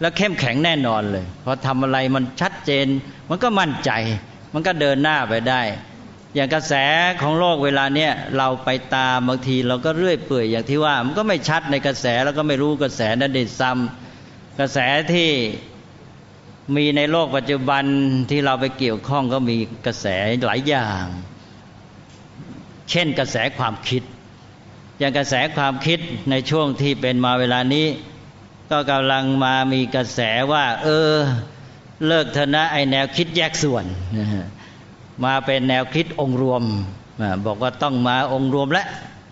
[0.00, 2.86] แล้วเข้มแข็งแน่นอนเลยพอทำอะไรมันชัดเจน
[3.28, 3.90] มันก็มั่นใจ
[4.54, 5.62] มันก็เดินหน้าไปได้
[6.34, 6.74] อย่างกระแส
[7.20, 14.78] ของโลกเวลาเนี้ยเราไปตามบางทีเราก็เรื่อยเปื่อยอย่างที่ว่า มันก็ไม่ชัดในกระแสแล้วก็ไม่รู้กระแสนั้นได้ซ้ำกระแส
[15.12, 15.30] ที่
[16.76, 17.84] มีในโลกปัจจุบัน
[18.30, 20.06] ที่เราไปเกี่ยวข้องก็มีกระแส
[20.46, 21.04] หลายอย่าง
[22.90, 24.02] เช่นกระแสความคิด
[24.98, 25.98] อย่างกระแสความคิด
[26.30, 27.86] ในช่วงที่เป็นมาเวลานี้
[28.70, 30.20] ก็กำลังมามีกระแส
[30.52, 31.14] ว่า เออ
[32.06, 33.84] เลิกเถอะนะไอแนวคิดแยกส่วน
[34.18, 34.46] นะฮะ
[35.24, 36.62] มาเป็นแนวคิดองค์รวม
[37.46, 38.84] บอกว่าต้องมาองค์รวมและ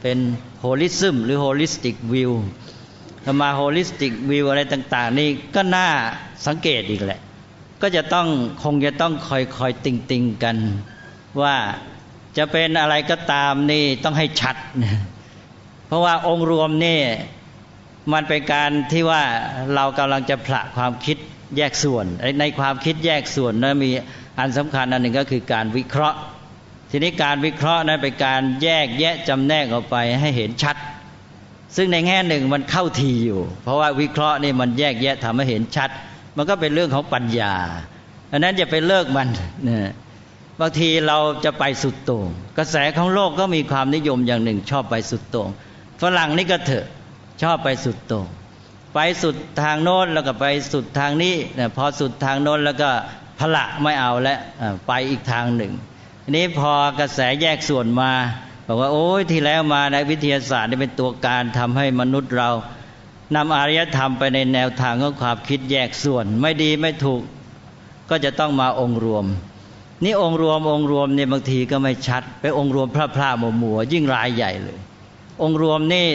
[0.02, 0.18] เป็น
[0.60, 2.32] holism หรือ holistic view
[3.24, 5.88] ถ้ามา holistic view อะไรต่าง ๆ นี่ก็น่า
[6.46, 7.20] สังเกตอีกแหละ
[7.82, 8.26] ก็จะต้อง
[8.62, 10.56] คงจะต้องคอยคอยติงติงกัน
[11.40, 11.54] ว่า
[12.36, 14.56] จะเป็นอะไรก็ตามนี่ต้องให้ชัด
[15.86, 17.00] เพราะว่าองค์รวมนี่
[18.12, 19.22] มันเป็นการที่ว่า
[19.74, 21.16] เรากำลังจะผละความคิด
[21.56, 22.06] แยกส่วน
[22.40, 23.90] ในความคิดแยกส่วนนะมี
[24.38, 26.18] อันสำคัญอันหนึ่งก็คือการวิเคราะห์
[26.90, 30.76] ทีนี้การวิเคราะห์นั้นเป็นการแยกแยะจำแนกออกไปให้เห็นชัด
[31.76, 35.90] ซึ่งในแง่หนึ่งมันเข้าทีอยู่ เพราะว่าวิเคราะห์นี่มันแยกแยะทำให้เห็นชัด
[36.36, 37.54] มันก็เป็นเรื่องของปัญญา
[38.32, 39.28] อันนั้นจะไปเลิกมัน
[39.68, 39.92] นะ
[40.60, 45.48] บางทีเราจะไปสุดโต่งกระแสของโลกก็มีความนิยมอย่างหนึ่ง ชอบไปสุดโต่ง
[46.02, 46.86] ฝรั่งนี่ก็เถอะ
[47.42, 48.26] ชอบไปสุดโต่ง
[48.94, 52.90] ไปสุดทางโน้นแล้วก็ไปสุดทางนี้นะพอสุดทางโน้นแล้วก็
[53.38, 54.38] พละไม่เอาแล้ว
[54.86, 55.72] ไปอีกทางหนึ่ง
[56.24, 58.12] ทีนี้พอกระแสแยกส่วนมา
[58.66, 62.50] บอกว่าโอ้ยที่แล้วมาในวิทยาศาสตร์นี่เป็นตัวการทำให้มนุษย์เรา
[63.36, 67.22] นำอารยธรรมไปในแนวทางของความคิดแยกส่วน ไม่ดีไม่ถูก
[68.10, 69.24] ก็จะต้องมาองค์รวม
[70.04, 74.78] นี่องค์รวมองค์รวมเนี่ยบางทีก็ไม่ชัด ไปองค์รวมพระพระมัวมัวยิ่งรายใหญ่เลย
[75.42, 76.06] องค์รวมนี่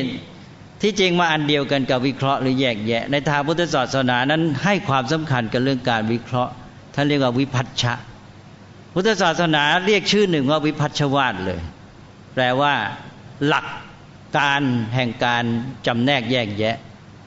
[0.82, 6.52] ที่จริงมาอันเดียวกันกับวิเคราะห์หรือแยกแยะ ในทางพุทธศาสนานั้นให้ความสำคัญกับเรื่องการวิเคราะห์
[6.95, 7.93] ท่านเรียกว่าวิพัชชะ
[8.93, 11.62] พุทธศาสนาเรียกชื่อหนึ่งว่าวิพัชวาตเลย
[12.34, 12.73] แปลว่า
[13.47, 13.65] หลัก
[14.38, 14.62] การ
[14.95, 15.43] แห่งการ
[15.88, 16.75] จำแนกแยกแยะ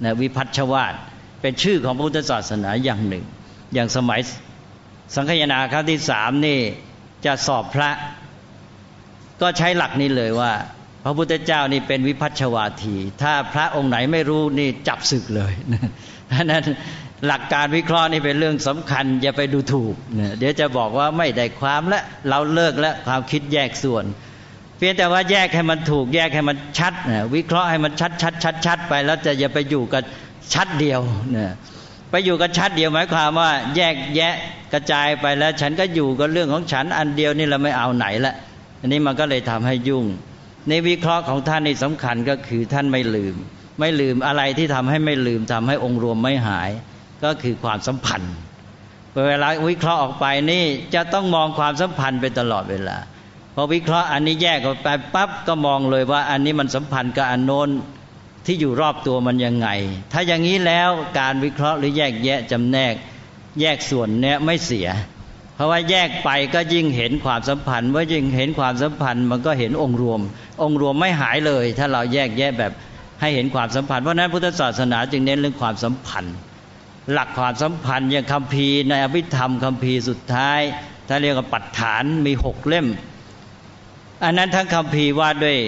[0.04, 0.94] นะวิพัชวาต
[1.40, 3.24] เป็นชื่อของพุทธศาสนาอย่างหนึ่ง
[3.74, 4.20] อย่างสมัย
[5.14, 6.58] สังคยนาครั้งที่สามนี่
[7.24, 7.90] จะสอบพระ
[9.40, 10.52] ก็ใช้หลักนี้เลยว่า
[11.04, 15.52] พระพุทธเจ้านี่เป็นวิพัชวาที ถ้าพระองค์ไหนไม่รู้นี่จับศึกเลย
[16.50, 16.64] นั้น
[17.26, 19.94] หลักการวิเคราะห์นี่เป็นเรื่องสำคัญ อย่าไปดูถูก
[20.38, 24.04] เดี๋ยวจะบอกว่าไม่ได้ความและเราเลิกแล้วความคิดแยกส่วน
[24.78, 26.92] เพียงแต่ว่าแยกให้มันถูกแยกให้มันชัด
[27.34, 30.02] วิเคราะห์ให้มันชัดชัดชัดชัดไป แล้วจะอย่าไปอยู่กับ
[30.54, 31.00] ชัดเดียว
[31.36, 31.38] น
[32.10, 34.34] ไปอยู่กับชัดเดียวหมายความว่า แยกแยะ
[34.72, 38.34] กระจายไปแล้ว ฉันก็อยู่กับเรื่องของฉันอันเดียวนี่เราไม่เอาไหนละ
[38.80, 40.04] อันนี้มันก็เลยทำให้ยุ่ง
[40.68, 43.34] ในวิเคราะห์ของท่านนี่สำคัญก็คือท่านไม่ลืม
[43.80, 46.70] ไม่ลืมอะไรที่ทำให้ไม่ลืมทำให้องค์รวมไม่หาย
[47.22, 48.34] ก็คือความสัมพันธ์
[49.28, 52.96] เวลาวิเคราะห์ออกไปนี่จะต้องมองความสัมพันธ์ไปตลอดเวลา
[53.54, 57.68] พอวิเคราะห์อันนี้แยกออกไปปั๊บก็มองเลยว่า อันนี้มันสัมพันธ์กับอันโน้น
[58.46, 59.68] ที่อยู่รอบตัวมันยังไง
[60.12, 62.94] ถ้าอย่างนี้แล้วการวิเคราะห์หรือแยกแยะจำแนก
[63.60, 64.88] แยกส่วนเนี้ยไม่เสีย
[65.54, 70.20] เพราะว่าแยกไปก็ยิ่งเห็นความสัมพันธ์เมื่อยิ่งเห็นความสัมพันธ์มันก็เห็นองค์รวม
[70.62, 72.72] องค์รวมไม่หายเลย ถ้าเราแยกแยะแบบ
[73.20, 76.36] ให้เห็นความสัมพันธ์เพราะนั้นพุทธศาสนาจึงเน้นเรื่องความสัมพันธ์
[77.12, 80.60] หลักความสัมพันธ์อย่างคำพีในอภิธรรมคำพีสุดท้าย
[81.08, 82.86] ถ้าเรียกว่าปัจฐานมีหกเล่ม
[84.24, 85.58] อันนั้นทั้งคำพีว่าด้วย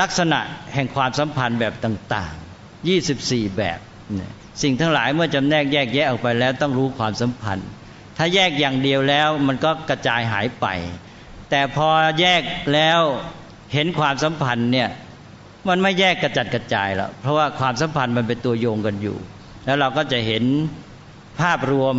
[0.00, 0.40] ลักษณะ
[0.74, 3.78] แห่งความสัมพันธ์แบบต่างๆ 24 แบบ
[4.62, 7.68] สิ่งทั้งหลายเมื่อจำแนกแยกแยะออกไปแล้วต้องรู้ความสัมพันธ์
[8.16, 10.66] ถ้าแยกอย่างเดียวแล้วมันก็กระจายหายไป
[11.50, 11.88] แต่พอ
[12.20, 12.42] แยก
[12.74, 13.00] แล้ว
[13.72, 14.88] เห็นความสัมพันธ์เนี่ย
[15.68, 19.16] มันไม่แยกกระจัดกระจายแล้วเพราะว่าความสัมพันธ์มันเป็นตัวโยงกันอยู่
[19.68, 20.44] แล้วเราก็จะเห็น
[21.40, 21.96] ภาพรวม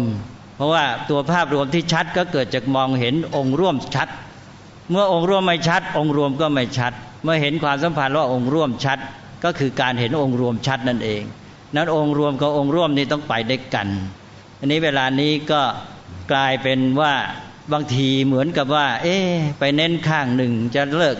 [0.56, 4.08] เพราะว่าตัวภาพรวมที่ชัดก็เกิดจากมองเห็นองค์ร่วมชัด
[4.90, 9.00] เมื่อองค์ร่วมไม่ชัด องค์รวมก็ไม่ชัด เมื่อเห็นความสัมพันธ์ว่าองค์ร่วมชัด
[9.44, 11.22] ก็คือการเห็นองค์รวมชัดนั่นเอง
[11.76, 13.88] นั้นองค์รวมกับองค์ร่วมนี่ต้องไปด้วยกัน
[14.60, 15.62] อันนี้เวลานี้ก็
[16.32, 17.14] กลายเป็นว่า
[17.74, 19.16] บางทีเหมือนกับว่า เอ๊
[19.60, 21.16] ไปเน้นข้างหนึ่งจะเลิก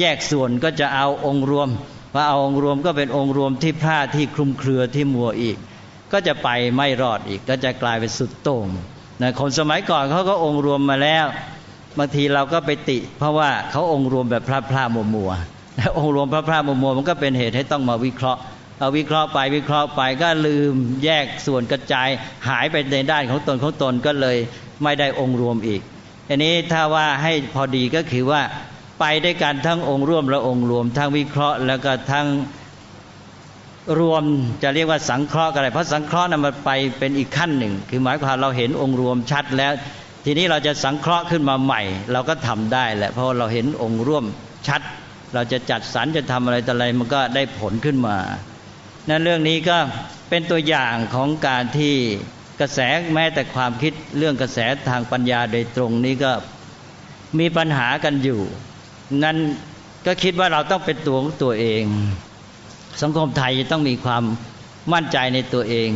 [0.00, 1.68] แยกส่วนก็จะเอาองค์รวม
[2.12, 5.58] พอเอาองค์รวมก็เป็นองค์รวมที่พลาดที่คลุมเครือที่มัวอีก
[6.14, 8.66] ก็จะไปไม่รอดอีก ก็จะกลายเป็นสุดโต่ง
[9.22, 11.26] นะคนสมัยก่อนเขาก็องค์รวมมาแล้ว
[11.98, 15.32] บางทีเราก็ไปติ เพราะว่าเขาองค์รวมแบบพระพระมัวมัว
[15.76, 18.40] แล้วองค์รวมพระพระมัวมัวมันก็เป็นเหตุให้ต้องมาวิเคราะห์
[18.78, 20.74] เอาวิเคราะห์ไปวิเคราะห์ไปก็ลืม
[21.04, 22.08] แยกส่วนกระจาย
[22.48, 24.36] หายไปในด้านของตนของตนก็เลย
[24.82, 25.80] ไม่ได้องค์รวมอีก
[26.28, 28.42] อันนี้ถ้าว่าให้พอดีก็คือว่า
[29.00, 32.26] ไปได้กันทั้งองค์ร่วมและองค์รวม ทั้งวิเคราะห์แล้วก็ทั้ง
[33.98, 34.24] รวม
[34.62, 39.72] จะเรียกว่าสังเคราะห์กันอะไรเพราะสังเคราะห์นั้นมันไปเป็นอีกขั้นหนึ่ง คือหมายความเราเห็นองค์รวมชัดแล้ว
[40.24, 44.24] ทีนี้เราจะสังเคราะห์ขึ้นมาใหม่ เราก็ทำได้แหละเพราะเราเห็นองค์ร่วม
[44.68, 44.80] ชัด
[45.34, 48.16] เราจะจัดสรรจะทำอะไรแต่อะไรมันก็ได้ผลขึ้นมา
[49.08, 49.78] นั่นเรื่องนี้ก็
[50.28, 51.94] เป็นตัวอย่างของการที่
[52.60, 52.78] กระแส
[53.14, 56.32] แม้แต่ความคิดเรื่องกระแสทางปัญญาโดยตรงนี้ก็
[57.38, 58.40] มีปัญหากันอยู่
[59.24, 59.36] นั้น
[60.06, 61.84] ก็คิดว่าเราต้องเป็นตัวของตัวเอง
[63.02, 64.22] สังคมไทยจะต้องมีความ
[64.92, 65.90] มั่นใจในตัวเอง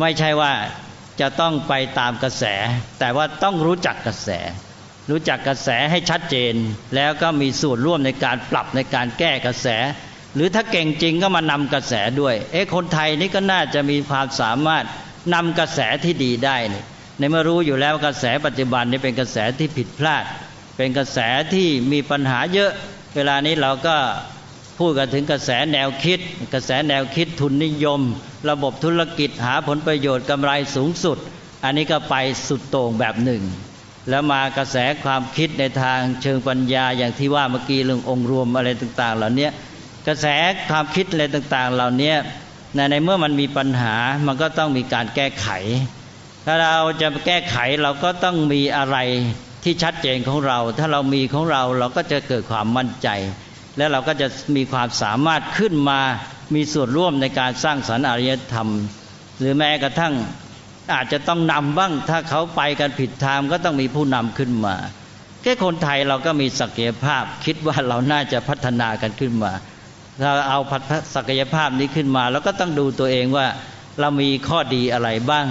[0.00, 0.52] ไม่ใช่ว่า
[1.20, 2.44] จะต้องไปตามกระแส
[2.98, 4.28] แต่ว่าต้องรู้จักกระแส
[5.10, 6.54] รู้จักกระแสให้ชัดเจน
[6.94, 9.68] แล้วก็มีส่วนร่วมในการปรับในการแก้กระแส
[10.34, 14.84] หรือถ้าเก่งจริงก็มานำกระแสด้วย เอ๊ะคนไทยนี่ก็น่าจะมีความสามารถ
[15.34, 16.82] นำกระแสที่ดีได้นี่
[17.18, 20.24] ในเมื่อรู้อยู่แล้วกระแสปัจจุบันนี่เป็นกระแสที่ผิดพลาด
[20.76, 21.18] เป็นกระแส
[21.54, 22.72] ที่มีปัญหาเยอะ
[23.16, 23.96] เวลานี้เราก็
[24.78, 26.20] พูดกันถึงกระแสแนวคิด
[26.54, 28.00] กระแสแนวคิดทุนนิยม
[28.50, 31.18] ระบบธุรกิจหาผลประโยชน์กำไรสูงสุด
[31.64, 32.14] อันนี้ก็ไป
[32.48, 33.42] สุดโต่งแบบหนึ่ง
[34.08, 39.48] แล้วมากระแสความคิดในทางเชิงปัญญาอย่างที่ว่าเมื่อกี้เรื่ององค์รวมอะไรต่าง ๆ เหล่านี้
[40.06, 40.26] กระแส
[40.68, 42.12] ความคิดอะไรต่างๆ เหล่านี้
[42.74, 43.94] ในในเมื่อมันมีปัญหา
[44.26, 45.48] มันก็ต้องมีการแก้ไข
[46.46, 48.96] ถ้าเราจะแก้ไขเราก็ต้องมีอะไร
[49.64, 53.08] ที่ชัดเจนของเรา ถ้าเรามีของเราเราก็จะเกิดความมั่นใจ
[53.78, 56.00] และเราก็จะมีความสามารถขึ้นมา
[56.54, 58.68] มีส่วนร่วมในการสร้างสรรค์อารยธรรม
[59.38, 60.14] หรือแม้กระทั่ง
[60.94, 64.76] อาจจะต้องนำบ้าง ถ้าเขาไปกันผิดทางก็ต้องมีผู้นำขึ้นมา
[65.42, 69.52] แค่คนไทยเราก็มีศักยภาพ คิดว่าเราน่าจะพัฒนากันขึ้นมา
[70.20, 70.58] เราเอา
[71.14, 73.46] ศักยภาพนี้ขึ้นมา แล้วก็ต้องดูตัวเองว่า
[74.00, 75.46] เรามีข้อดีอะไรบ้าง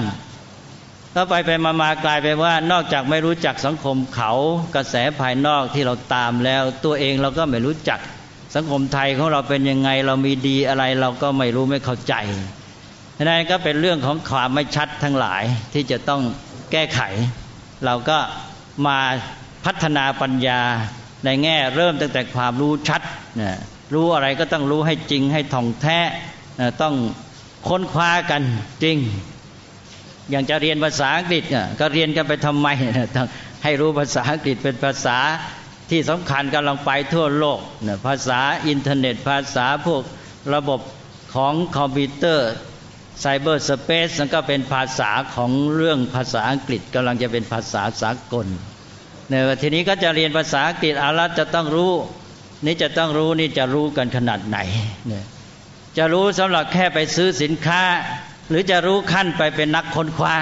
[1.16, 4.32] ก็ไปไปมามากลายไปว่านอกจากไม่รู้จักสังคมเขา
[4.76, 8.00] กระแสภายนอกที่เราตามแล้ว ตัวเองเราก็ไม่รู้จัก
[8.56, 12.14] สังคมไทยของเราเป็นยังไงเรามีดีอะไรเราก็ไม่รู้ไม่เข้าใจ
[13.24, 16.22] นั่นก็เป็นเรื่องของความไม่ชัดทั้งหลายที่จะต้อง
[16.72, 17.02] แก้ไข
[17.86, 18.18] เราก็
[18.88, 18.98] มา
[19.66, 20.62] พัฒนาปัญญา
[21.26, 23.02] ในแง่เริ่มตั้งแต่ความรู้ชัด
[23.42, 23.52] นะ
[23.94, 26.00] รู้อะไรก็ต้องรู้ให้จริงให้ถ่องแท้
[26.82, 26.96] ต้อง
[27.68, 28.42] ค้นคว้ากัน
[28.84, 28.98] จริง
[30.30, 31.44] อย่างจะเรียนภาษาอังกฤษ
[31.80, 32.68] ก็เรียนกันไปทำไม
[33.64, 35.18] ให้รู้ภาษาอังกฤษเป็นภาษา
[35.90, 37.60] ที่สำคัญกำลังไปทั่วโลก
[38.06, 40.02] ภาษาอินเทอร์เน็ต ภาษาพวก
[40.54, 40.80] ระบบ
[41.36, 42.50] ของคอมพิวเตอร์
[43.20, 48.48] cyberspace นั่นก็เป็นภาษาของเรื่องภาษาอังกฤษกำลังจะเป็นภาษาสากล
[49.30, 51.92] เนี่ยทีนี้ก็จะเรียนภาษาอังกฤษอารัตจะต้องรู้
[52.66, 54.58] นี่จะต้องรู้นี่จะรู้กันขนาดไหน
[55.08, 55.26] เนี่ย
[55.98, 57.82] จะรู้สำหรับแค่ไปซื้อสินค้า
[58.50, 60.36] หรือจะรู้ขั้นไปเป็นนักค้นคว้า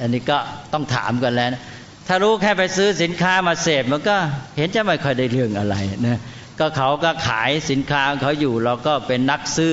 [0.00, 0.38] อันนี้ก็
[0.72, 1.62] ต้องถามกันแล้วนะ
[2.08, 4.16] ถ้ารู้แค่ไปซื้อสินค้ามาเสพมันก็
[4.56, 6.18] เห็นจะไม่ค่อยได้เรื่องอะไรนะ
[6.58, 9.72] ก็เขาก็ขายสินค้าเขาอยู่เราก็เป็นนักซื้อ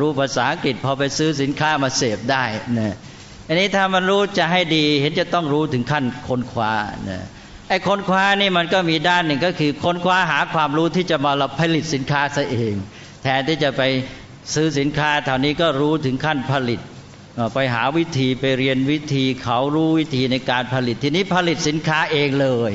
[0.00, 2.44] รู้ภาษาอังกฤษพอไปซื้อสินค้ามาเสพได้
[2.78, 2.94] นะ
[3.48, 6.72] อันนี้ถ้ามันรู้จะให้ดีเห็นจะต้องรู้ถึงขั้นค้นคว้า
[7.10, 7.20] นะ
[7.68, 12.74] ไอ้ค้นคว้านี่มันก็มีด้านหนึ่งก็คือค้นคว้าหาความรู้ที่จะมาผลิตสินค้าซะเอง
[13.22, 13.82] แทนที่จะไป
[14.54, 16.80] ซื้อสินค้าเท่านี้ก็รู้ถึงขั้นผลิต
[17.54, 22.72] ไปหาวิธีไปเรียนวิธีเขารู้วิธีในการผลิตทีนี้ผลิตสินค้าเองเลย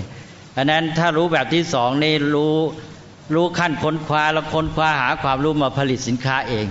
[0.58, 2.56] อันนั้นถ้ารู้แบบที่สองนี่รู้
[3.36, 6.68] รู้ขั้นค้นคว้าแล้วค้นคว้าหาความรู้มาผลิตสินค้าเอง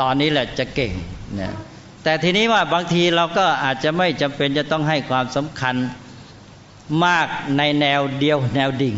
[0.00, 0.92] ตอนนี้แหละจะเก่ง
[1.40, 1.52] นะ
[2.04, 5.74] แต่ทีนี้ว่าบางทีเราก็อาจจะไม่จำเป็นจะต้องให้ความสำคัญ
[7.04, 7.26] มาก
[7.58, 8.96] ในแนวเดียวแนวดิ่ง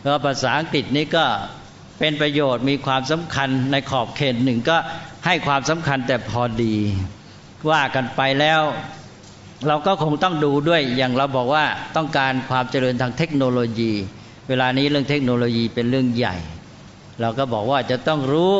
[0.00, 1.24] เพราะภาษาอังกฤษนี้ก็
[1.98, 4.76] เป็นประโยชน์มีความสำคัญในขอบเขตหนึ่งก็
[5.26, 6.76] ให้ความสำคัญแต่พอดี
[7.70, 8.62] ว่ากันไปแล้ว
[9.68, 11.64] เราก็คงต้องดูด้วยอย่างเราบอกว่า
[11.96, 13.92] ต้องการความเจริญทางเทคโนโลยี
[14.48, 16.36] เวลานี้เรื่องเทคโนโลยีเป็นเรื่องใหญ่
[17.20, 18.54] เราก็บอกว่าจะต้องรู้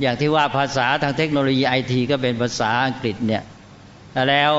[0.00, 3.42] อย่างที่ว่าภาษาทางเทคโนโลยีไอทีก็เป็นภาษาอังกฤษเนี่ย
[4.28, 4.52] แล้ว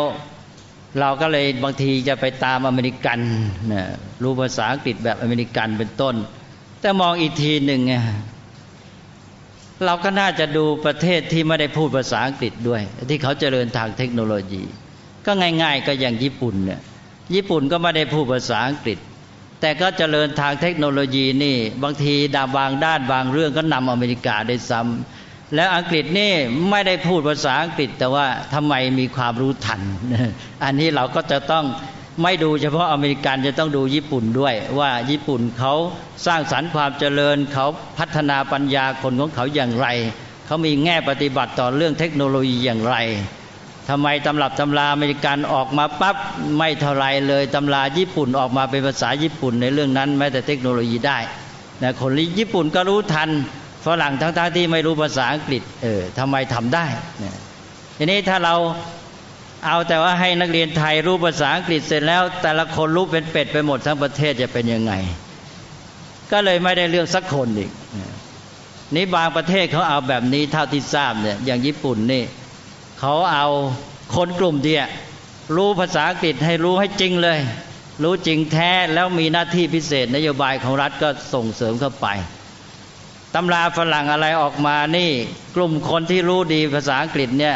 [0.99, 3.19] เราก็เลยบางทีจะไปตามอเมริกัน
[3.73, 3.83] นะ
[4.23, 6.15] รู้ภาษาอังกฤษแบบอเมริกันเป็นต้น
[6.81, 7.81] แต่มองอีกทีหนึ่ง
[9.85, 14.63] เราก็น่าจะดูประเทศที่ไม่ได้พูดภาษาอังกฤษด้วย ที่เขาเจริญทางเทคโนโลยี
[15.25, 16.79] ก็ง่าย ๆ ก็อย่างญี่ปุ่นเนี่ย
[17.35, 18.97] ญี่ปุ่นก็ไม่ได้พูดภาษาอังกฤษ
[19.61, 26.31] แต่ก็เจริญทางเทคโนโลยีนี่ บางทีดาบางด้านบางเรื่องก็นำอเมริกาได้ซ้ำแล้วอังกฤษนี่
[26.69, 29.81] ไม่ได้พูดภาษาอังกฤษ แต่ว่าทำไมมีความรู้ทัน
[30.63, 31.65] อันนี้เราก็จะต้อง
[32.23, 35.73] ไม่ดูเฉพาะอเมริกันจะต้องดูญี่ปุ่นด้วย ว่าญี่ปุ่นเขา
[36.25, 37.65] สร้างสรรค์ความเจริญเขา
[37.97, 39.87] พัฒนาปัญญาคนของเขาอย่างไร
[40.45, 42.95] เขามีแง่ปฏิบัติต่อเรื่องเทคโนโลยีอย่างไร
[43.89, 46.15] ทำไมตำรับตำราอเมริกันออกมาปั๊บ
[46.57, 51.17] ไม่เท่าไรเลยตำราญี่ปุ่นออกมาเป็นภาษาญี่ปุ่นในเรื่องนั้นแม้แต่เทคโนโลยีได้
[51.83, 53.29] นะคนญี่ปุ่นก็รู้ทัน
[53.85, 56.85] ฝรั่งทั้งๆที่ไม่รู้ภาษาอังกฤษเออทำไมทำได้
[57.23, 57.37] นะ
[57.97, 58.55] ทีนี้ถ้าเรา
[59.65, 64.93] เอาแต่ว่าให้นักเรียนไทยรู้ภาษาอังกฤษเสร็จแล้ว แต่ละคนรู้เป็นเป็ดไปหมดทั้งประเทศจะเป็นยังไง
[66.31, 67.71] ก็เลยไม่ได้เรื่องสักคนอีก
[68.95, 72.23] นี่บางประเทศเขาเอาแบบนี้เท่าที่ทราบเนี่ยอย่างญี่ปุ่นนี่
[72.99, 73.47] เขาเอา
[74.15, 74.83] คนกลุ่มเดีย
[75.55, 77.39] รู้ภาษาอังกฤษให้รู้ให้จริงเลย
[78.03, 82.07] รู้จริงแท้แล้วมีหน้าที่พิเศษ นโยบายของรัฐก็ส่งเสริมเข้าไป
[83.35, 85.09] ตำราฝรั่งอะไรออกมานี่
[85.55, 87.55] กลุ่มคนที่รู้ดีภาษาอังกฤษเนี่ย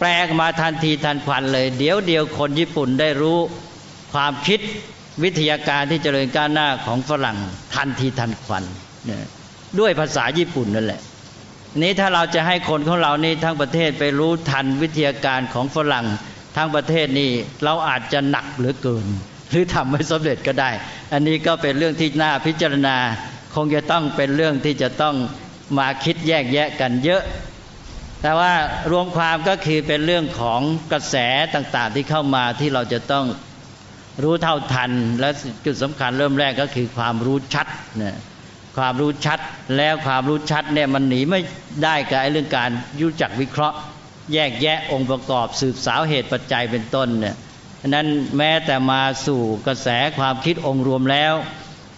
[0.00, 0.10] แปล
[0.40, 3.38] มาทันทีทันควันเลย เดี๋ยวเดียวคนญี่ปุ่นได้รู้
[4.12, 4.60] ความคิด
[5.22, 7.38] วิทยาการที่เจริญก้าวหน้าของฝรั่ง
[7.74, 8.64] ทันทีทันควัน
[9.78, 11.00] ด้วยภาษาญี่ปุ่นนั่นแหละ
[11.82, 16.06] นี้ถ้าเราจะให้คนของเรานี่ทั้งประเทศไปรู้ทันวิทยาการของฝรั่ง
[16.56, 17.30] ทั้งประเทศนี่
[17.64, 19.06] เราอาจจะหนักเหลือเกิน
[19.50, 20.70] หรือทำไม่สำเร็จก็ได้
[21.12, 22.96] อันนี้ก็เป็นเรื่องที่น่าพิจารณา
[23.54, 25.14] คงจะต้องเป็นเรื่องที่จะต้อง
[25.78, 27.22] มาคิดแยกแยะกันเยอะ
[28.22, 28.52] แต่ว่า
[28.90, 30.60] รวมความก็คือเป็นเรื่องของ
[30.92, 31.16] กระแส
[31.54, 33.26] ต่างๆที่เข้ามาที่เราจะต้อง
[34.22, 35.30] รู้เท่าทัน และ
[35.64, 37.66] จุดสำคัญเริ่มแรกก็คือความรู้ชัด
[38.02, 38.18] นะ
[38.76, 39.38] ความรู้ชัด
[39.76, 41.40] แล้วความรู้ชัดเนี่ยมันหนีไม่
[41.84, 43.76] ได้กับเรื่องการรู้จักวิเคราะห์
[44.32, 47.36] แยกแยะองค์ประกอบสืบสาวเหตุปัจจัยเป็นต้นเนี่ย
[47.88, 48.06] นั้น
[48.38, 51.32] แม้แต่มาสู่กระแสความคิดองค์รวมแล้ว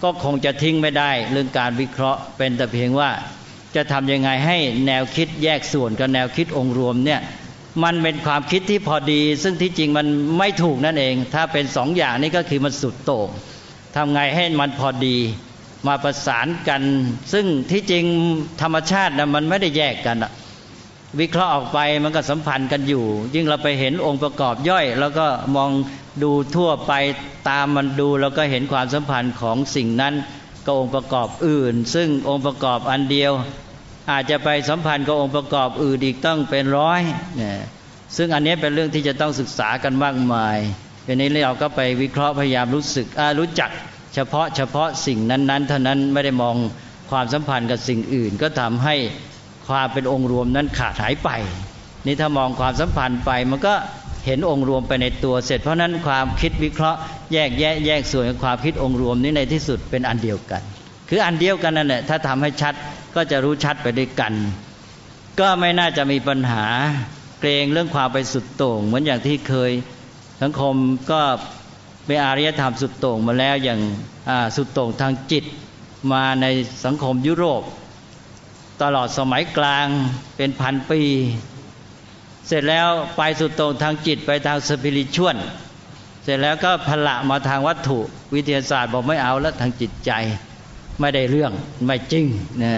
[0.03, 3.11] ก็คงจะทิ้งไม่ได้เรื่องการวิเคราะห์เป็นแต่เพียงว่า
[3.77, 4.57] จะทำยังไงให้
[4.87, 7.21] แนวคิดแยกส่วนกับแนวคิดองค์รวมเนี่ย
[7.85, 10.07] มันเป็นความคิดที่พอดี ซึ่งที่จริงมัน
[10.39, 13.29] ไม่ถูกนั่นเอง ถ้าเป็นสองอย่างนี้ก็คือมันสุดโต่ง
[13.97, 15.19] ทำไงให้มันพอดี
[15.87, 16.83] มาประสานกัน
[17.33, 18.05] ซึ่งที่จริง
[18.63, 20.33] ธรรมชาตินะมันไม่ได้แยกกันอะ
[21.21, 23.05] วิเคราะห์ออกไปมันก็สัมพันธ์กันอยู่
[23.35, 25.71] ยิ่งเราไปเห็นองค์ประกอบย่อย แล้วก็มอง
[26.23, 26.93] ดูทั่วไป
[27.49, 30.15] ตามมันดู แล้วก็เห็นความสัมพันธ์ของสิ่งนั้น
[30.67, 33.33] กับองค์ประกอบอื่น ซึ่งองค์ประกอบอันเดียว
[34.11, 37.01] อาจจะไปสัมพันธ์กับองค์ประกอบอื่นอีกต้องเป็นร้อย
[37.37, 37.57] เนี่ย
[38.17, 40.59] ซึ่งอันนี้เป็นเรื่องที่จะต้องศึกษากันมากมาย
[41.07, 43.07] ทีนี้เราก็ไปวิเคราะห์พยายามรู้สึก
[43.39, 43.71] รู้จัก
[44.15, 46.57] เฉพาะเฉพาะสิ่งนั้นๆ เท่านั้นไม่ได้มอง
[47.11, 48.95] ความสัมพันธ์กับสิ่งอื่น ก็ทำให้
[49.69, 51.31] ความเป็นองค์รวมนั้นขาดหายไป
[52.07, 53.75] นี่ถ้ามองความสัมพันธ์ไปมันก็
[54.27, 56.99] เห็นองค์รวมไปในตัวเสร็จ เพราะนั้นความคิดวิเคราะห์
[57.33, 60.63] แยกแยะแยกส่วนความคิดองค์รวมนี้ในที่สุดเป็นอันเดียวกัน
[61.09, 62.75] คืออันเดียวกันนั่นแหละถ้าทำให้ชัด
[63.15, 64.33] ก็จะรู้ชัดไปด้วยกัน
[65.41, 66.67] ก็ไม่น่าจะมีปัญหา
[67.41, 69.73] เกรงเรื่องความไปสุดโต่ง เหมือนอย่างที่เคย
[70.43, 70.75] สังคม
[71.11, 71.21] ก็
[72.07, 73.81] เป็นอารยธรรมสุดโต่งมาแล้วอย่าง
[74.57, 75.45] สุดโต่งทางจิต
[76.13, 76.47] มาใน
[76.85, 77.63] สังคมยุโรป
[78.83, 79.87] ตลอดสมัยกลาง
[80.37, 81.01] เป็นพันปี
[82.47, 85.37] เสร็จแล้วไปสุดต่งทางจิตไปทางสปิริชวล
[86.25, 87.99] เสร็จแล้วก็พละมาทางวัตถุ
[88.35, 90.13] วิทยาศาสตร์บอกไม่เอาแล้วทางจิตใจ
[91.01, 91.53] ไม่ได้เรื่อง
[91.87, 92.27] ไม่จริง
[92.63, 92.75] นะ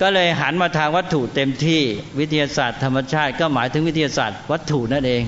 [0.00, 1.80] ก็เลยหันมาทางวัตถุเต็มที่
[2.18, 5.22] วิทยาศาสตร์ธรรมชาติ ก็หมายถึงวิทยาศาสตร์ วัตถุนั่นเอง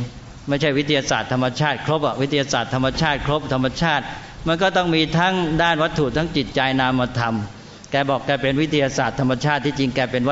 [0.48, 4.04] ไม่ใช่วิทยาศาสตร์ธรรมชาติ ครบอะวิทยาศาสตร์ธรรมชาติ ครบธรรมชาติ
[4.46, 7.34] มันก็ต้องมีทั้งด้านวัตถุทั้งจิตใจนามธรรม
[7.90, 10.22] แกบอกแกเป็นวิทยาศาสตร์ธรรมชาติที่จริงแกเป็น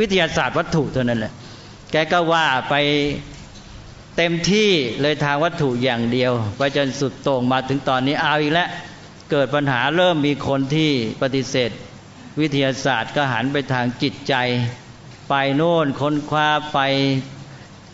[0.00, 1.32] วิทยาศาสตร์วัตถุเท่านั้นแหละ
[1.90, 2.74] แกก็ว่าไป
[4.16, 4.70] เต็มที่
[5.00, 8.68] เลยทางวัตถุอย่างเดียวไปจนสุดโต่งมาถึงตอนนี้เอาอีกแล้ว
[9.30, 10.90] เกิดปัญหาเริ่มมีคนที่
[11.22, 11.70] ปฏิเสธ
[12.40, 14.34] วิทยาศาสตร์ก็หันไปทางจิตใจ
[15.28, 16.78] ไปโน่นค้นคว้าไป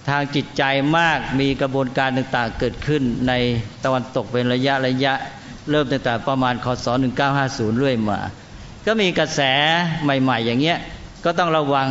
[0.08, 0.62] ทางจิตใจ
[0.98, 3.32] มากมีกระบวนการต่างๆ เกิดขึ้นใน
[3.84, 5.14] ตะวันตกเป็นระยะระยะ
[5.70, 6.86] เริ่มตั้งแต่ประมาณคศ
[7.32, 8.18] 1950 เรื่อยมา
[8.86, 9.40] ก็มีกระแส
[10.02, 10.78] ใหม่ ๆ อย่างเงี้ย
[11.24, 11.88] ก็ต้องระวัง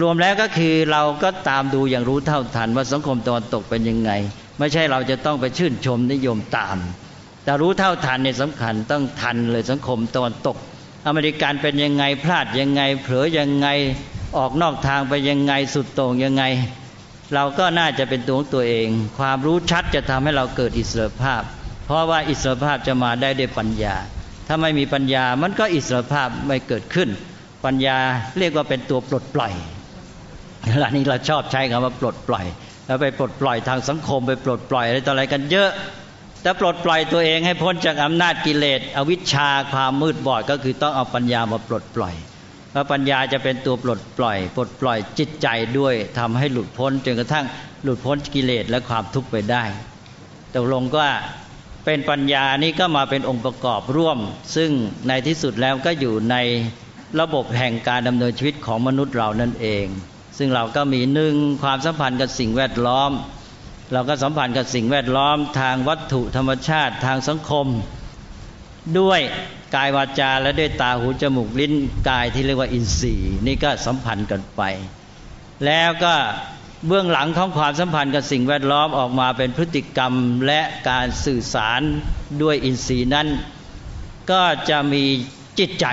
[0.00, 4.10] รวมแล้วก็คือเราก็ตามดูอย่างรู้เท่าทันว่าสังคมตะวันตกเป็นยังไง
[4.58, 6.76] ไม่ใช่เราจะต้องไปชื่นชมนิยมตาม
[7.44, 10.56] แต่รู้เท่าทันเนี่ยสำคัญต้องทันเลยสังคมตะวันตก
[11.06, 13.68] อเมริกันเป็นยังไงพลาดยังไง เผลอยังไง
[14.36, 16.44] ออกนอกทางไปยังไงสุดโต่งยังไง
[17.34, 21.42] เราก็น่าจะเป็นตัวของตัวเอง ความรู้ชัดจะทำให้เราเกิดอิสรภาพ
[21.84, 23.94] เพราะว่าอิสรภาพจะมาได้ด้วยปัญญา
[24.46, 27.08] ถ้าไม่มีปัญญามันก็อิสรภาพไม่เกิดขึ้น
[27.64, 27.98] ปัญญา
[28.38, 29.52] เรียกว่าเป็นตัวปลดปล่อย
[30.66, 32.46] เวลานี้เราชอบใช้คำว่าปลดปล่อย
[32.86, 35.70] แล้วไปปลดปล่อยทางสังคมไปปลดปล่อยอะไรต่ออะไรกันเยอะ
[36.42, 42.14] แต่ปลดปล่อยตัวเองให้พ้นจากอำนาจกิเลสอวิชชาความมืดบอดก็คือต้องเอาปัญญามาปลดปล่อย
[42.70, 45.48] เพราะปัญญาจะเป็นตัวปลดปล่อย ปลดปล่อยจิตใจ
[45.78, 47.46] ด้วยทำให้หลุดพ้นจนกระทั่ง
[47.82, 49.64] หลุดพ้นกิเลสและความทุกข์ไปได้
[50.54, 51.04] ตกลงก็
[51.84, 54.18] เป็นปัญญานี้ก็มาเป็นองค์ประกอบร่วม
[54.56, 54.70] ซึ่ง
[55.08, 56.36] ในที่สุดแล้วก็อยู่ใน
[57.20, 59.86] ระบบแห่งการดำเนินชีวิตของมนุษย์เรานั่นเอง
[60.38, 63.10] ซึ่งเราก็มีหนึ่งความสัมพันธ์กับสิ่งแวดล้อม
[63.92, 67.66] เราก็สัมพันธ์กับสิ่งแวดล้อม ทางวัตถุธรรมชาติทางสังคม
[68.98, 69.20] ด้วย
[69.74, 71.72] กายวาจาและด้วยตาหูจมูกลิ้น
[72.08, 74.62] กายที่เรียกว่าอินทรีย์ นี่ก็สัมพันธ์กันไป
[75.66, 76.14] แล้วก็
[76.86, 80.12] เบื้องหลังของความสัมพันธ์กับสิ่งแวดล้อมออกมาเป็นพฤติกรรม
[80.46, 80.60] และ
[80.90, 81.80] การสื่อสาร
[82.42, 83.28] ด้วยอินทรีย์นั้น
[84.30, 85.04] ก็จะมี
[85.58, 85.86] จิตใจ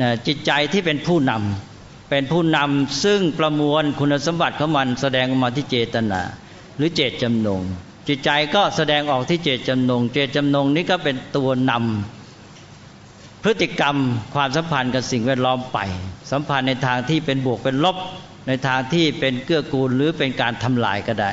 [0.00, 1.75] นะจิตใจที่เป็นผู้นำ
[2.08, 6.20] เป็นผู้นำซึ่งประมวลคุณสมบัติของมันแสดงออกมาที่เจตนา
[6.76, 7.62] หรือเจตจำนง
[8.08, 13.96] จิตใจก็แสดงออกที่เจตจำนง เจตจำนงนี้ก็เป็นตัวนำพฤติกรรม
[14.34, 15.78] ความสัมพันธ์กับสิ่งแวดล้อมไป
[16.30, 17.96] สัมพันธ์ในทางที่เป็นบวกเป็นลบ
[18.46, 21.30] ในทางที่เป็นเกื้อกูลหรือเป็นการทำลายก็ได้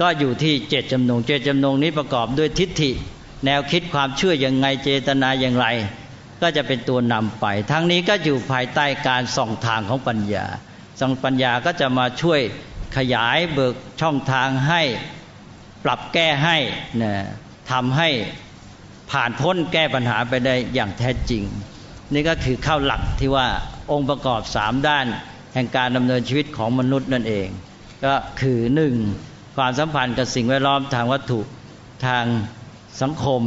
[0.00, 2.90] ก็อยู่ที่เจตจำนง เจตจำนงนี้ประกอบด้วยทิฏฐิ
[3.44, 5.66] แนวคิดความเชื่ออย่างไงเจตนาอย่างไร
[6.42, 10.46] ก็จะเป็นตัวนำไป ทั้งนี้ก็อยู่ภายใต้การส่องทางของปัญญา
[11.00, 12.40] ส่องปัญญาก็จะมาช่วย
[12.96, 14.82] ขยายเบิกช่องทางให้
[15.84, 16.56] ปรับแก้ให้
[17.02, 17.14] นะ
[17.70, 18.08] ทำให้
[19.10, 21.42] ผ่านพ้นแก้ปัญหาไปได้อย่างแท้จริง
[22.12, 23.46] นี่ก็คือเข้าหลักที่ว่า
[23.92, 25.06] องค์ประกอบสามด้าน
[25.54, 27.48] แห่งการดำเนินชีวิตของมนุษย์นั่นเอง
[28.04, 28.94] ก็คือหนึ่ง
[29.56, 31.40] ความสัมพันธ์กับสิ่งแวดล้อมทางวัตถุ
[32.06, 32.24] ทาง
[33.02, 33.42] สังคม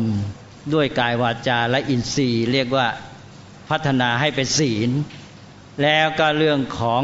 [0.73, 2.87] ด้วยกายวาจาและอินทรีย์ เรียกว่า
[3.69, 4.89] พัฒนาให้เป็นศีล
[5.81, 7.03] แล้วก็เรื่องของ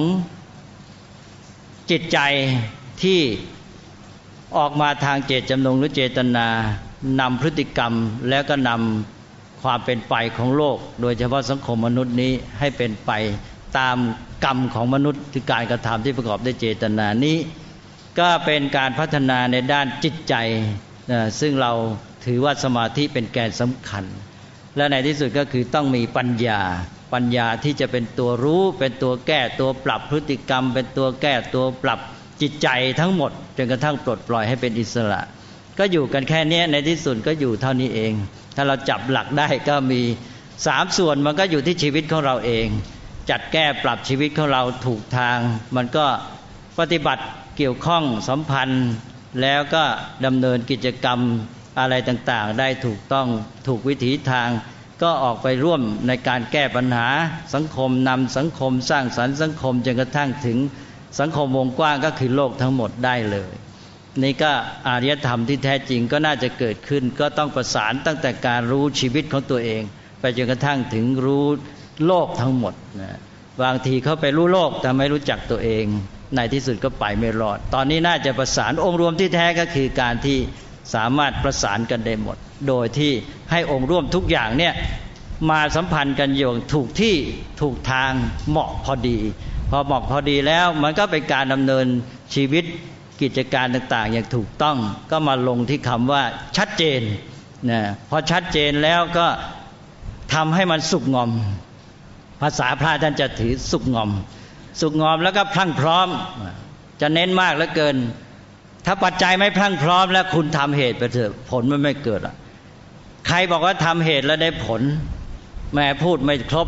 [1.90, 2.20] จิตใจ
[3.04, 3.20] ที่
[4.58, 6.48] ออกมาทางเจตจำนงหรือเจตนา
[7.20, 7.94] นำพฤติกรรม
[8.30, 13.12] แล้วก็นำความเป็นไปของโลก โดยเฉพาะสังคมมนุษย์นี้ให้เป็นไป
[13.78, 13.98] ตาม
[14.46, 17.38] กรรมของมนุษย์คือการกระทำที่ประกอบด้วยเจตนานี้
[18.20, 20.36] ก็เป็นการพัฒนาในด้านจิตใจ
[21.40, 21.72] ซึ่งเรา
[22.26, 24.06] ถือว่าสมาธิเป็นแกนสำคัญ
[24.78, 26.62] และในที่สุดก็คือต้องมีปัญญา
[27.14, 32.00] ปัญญาที่จะเป็นตัวรู้ เป็นตัวแก้ตัวปรับพฤติกรรม เป็นตัวแก้ตัวปรับ
[32.42, 32.68] จิตใจ
[33.00, 35.22] ทั้งหมดจนกระทั่งปลดปล่อยให้เป็นอิสระ
[35.80, 38.14] ก็อยู่กันแค่นี้ในที่สุดก็อยู่เท่านี้เอง
[38.56, 40.02] ถ้าเราจับหลักได้ก็มี
[40.68, 42.68] สามส่วนมันก็อยู่ที่ชีวิตของเราเอง
[43.30, 45.38] จัดแก้ปรับชีวิตของเราถูกทาง
[45.76, 46.06] มันก็
[46.80, 47.24] ปฏิบัติ
[47.58, 48.88] เกี่ยวข้องสัมพันธ์
[49.42, 49.84] แล้วก็
[50.26, 51.20] ดำเนินกิจกรรม
[51.80, 53.28] อะไรต่างๆ ได้ถูกต้อง
[53.68, 54.50] ถูกวิถีทาง
[55.02, 57.08] ก็ออกไปร่วมในการแก้ปัญหา
[57.54, 60.58] สังคมนำสังคมสร้างสรรค์สังคมจนกระทั่งถึง
[61.20, 63.54] สังคมวงกว้างก็คือโลกทั้งหมดได้เลย
[64.24, 64.52] นี่ก็
[64.88, 69.82] อารยธรรมที่แท้จริงก็น่าจะเกิดขึ้น ก็ต้องประสานตั้งแต่การรู้ชีวิตของตัวเอง
[70.20, 71.46] ไปจนกระทั่งถึงรู้
[72.06, 73.20] โลกทั้งหมดนะ
[73.64, 75.86] บางทีเขาไปรู้โลกแต่ไม่รู้จักตัวเอง
[76.36, 80.38] ในที่สุดก็ไปไม่รอด ตอนนี้น่าจะประสานองค์รวมที่แท้ก็คือการที่
[80.94, 82.38] สามารถประสานกันได้หมด
[82.68, 83.12] โดยที่
[83.52, 84.74] ให้องค์ร่วมทุกอย่างเนี่ย
[85.50, 87.16] มาสัมพันธ์กันอย่างถูกที่
[87.62, 88.12] ถูกทาง
[88.50, 89.18] เหมาะพอดี
[89.70, 91.86] พอเหมาะพอดีแล้วมันก็เป็นการดำเนิน
[92.36, 92.64] ชีวิต
[93.22, 94.78] กิจการต่างๆ อย่างถูกต้อง
[95.12, 96.24] ก็มาลงที่คำว่า
[96.58, 97.02] ชัดเจน
[97.70, 99.28] นะพอชัดเจนแล้วก็
[100.34, 101.32] ทำให้มันสุกงอม
[102.42, 104.12] ภาษาพระท่านจะถือสุกงอม
[104.82, 106.08] สุกงอมแล้วก็พลั่งพร้อม
[107.02, 107.96] จะเน้นมากเหลือเกิน
[108.92, 112.36] ถ้าปัจจัยไม่พรั่งพร้อมแล้วคุณทำเหตุไปเถอะผลมันไม่เกิดอะ
[113.28, 114.82] ใครบอกว่าทำเหตุแล้วได้ผล
[115.74, 116.68] แม่พูดไม่ครบ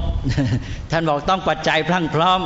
[0.92, 2.42] ท่านบอกต้องปัจจัยพรั่งพร้อม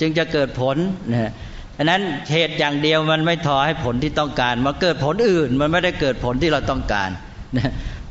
[0.00, 0.76] จึงจะเกิดผล
[1.12, 1.30] นะ
[1.76, 2.02] ฉะนั้น
[2.32, 7.10] เหตุอย่างเดียวมันไม่ทอให้ผลที่ต้องการมาเกิดผลอื่น มันไม่ได้เกิดผลที่เราต้องการ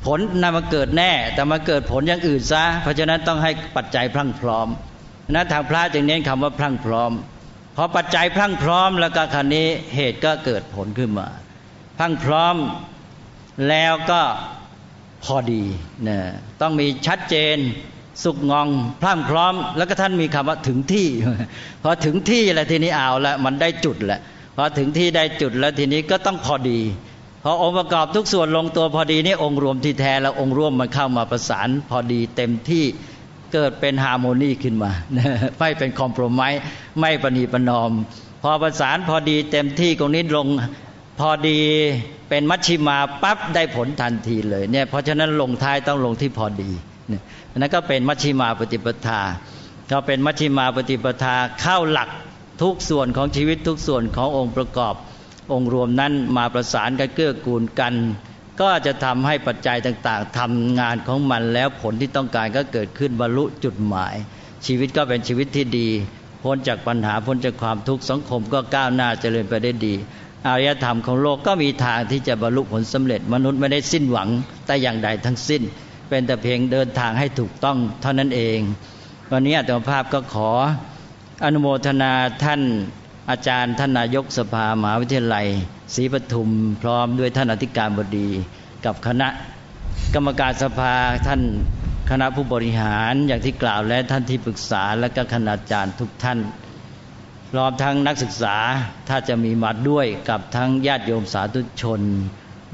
[0.05, 4.67] ผลนำมาเกิดแน่ แต่มาเกิดผลอย่างอื่นซะ เพราะฉะนั้นต้องให้ปัจจัยพรั่งพร้อม
[5.31, 7.11] นั้นทางพระจึงเน้นคำว่าพรั่งพร้อม
[7.79, 11.27] พอปัจจัยพรั่งพร้อมแล้วก็คันนี้เหตุก็เกิดผลขึ้นมา
[11.97, 12.55] พรั่งพร้อม
[13.69, 14.21] แล้วก็
[15.23, 15.63] พอดี
[16.07, 16.19] นะ
[16.61, 17.57] ต้องมีชัดเจน
[18.23, 18.67] สุกงอง
[19.01, 21.07] พรั่งพร้อม แล้วก็ท่านมีคำว่าถึงที่
[21.83, 24.19] พอถึงที่แล้วทีนี้เอาแล้วมันได้จุดแหละ
[24.57, 26.79] พอถึงที่ได้จุดแล้วทีนี้ก็ต้องพอดี
[27.43, 32.85] พอองค์ประกอบทุกส่วนลงตัวพอดีนี่องค์รวมที่แท้แล้วองค์รวมมันเข้ามาประสานพอดีเต็มที่
[33.53, 34.91] เกิดเป็นฮาร์โมนีขึ้นมา
[35.59, 36.61] ไม่เป็นคอมโพรไมซ์
[36.99, 37.91] ไม่ปณีประนอม
[38.43, 40.47] พอประสานพอดีเต็มที่ตรงนี้ลง
[41.19, 41.59] พอดี
[42.29, 46.71] เป็นมัชชิมาปั๊บได้ผลทันทีเลยเนี่ยเพราะฉะนั้นลงท้ายต้องลงที่พอดี
[47.59, 49.21] นั่นก็เป็นมัชชิมาปฏิปทา
[49.91, 52.09] ก็เป็นมัชชิมาปฏิปทาเข้าหลัก
[52.61, 54.95] ทุกส่วนของชีวิตทุกส่วนขององค์ประกอบ
[55.53, 57.93] องค์รวมนั้นมาประสานกันเกื้อกูลกัน
[58.61, 64.15] ก็จะทำให้ปัจจัยต่างๆทำงานของมันแล้วผลที่ต้องการก็เกิดขึ้นบรรลุจุดหมาย
[64.65, 65.89] ชีวิตก็เป็นชีวิตที่ดี
[66.43, 69.95] พ้นจากปัญหาพ้นจากความทุกข์สังคมก็ก้าวหน้าเจริญไปได้ดี
[70.47, 74.29] อารยธรรมของโลกก็มีทางที่จะบรรลุผลสำเร็จ มนุษย์ไม่ได้สิ้นหวัง
[74.65, 75.61] แต่อย่างใดทั้งสิ้น
[76.09, 78.59] เป็นแต่เพียงเดินทางให้ถูกต้องเท่านั้นเอง
[79.31, 80.49] วันนี้อัตมภาพก็ขอ
[81.43, 82.11] อนุโมทนา
[82.43, 82.61] ท่าน
[83.31, 85.47] อาจารย์ท่านนายกสภามหาวิทยาลัย
[85.95, 86.49] ศรีปทุม
[86.81, 88.29] พร้อมด้วยท่านอธิการบดี
[88.85, 89.27] กับคณะ
[90.13, 90.95] กรรมการสภา
[91.27, 91.41] ท่าน
[92.09, 96.39] คณะผู้บริหารอย่างที่กล่าวและท่านที่ปรึกษาและก็คณาจารย์ทุกท่าน
[97.55, 98.57] รวมทั้งนักศึกษา
[99.09, 102.01] ถ้าจะมีมาด้วยกับทั้งญาติโยมสาธุชน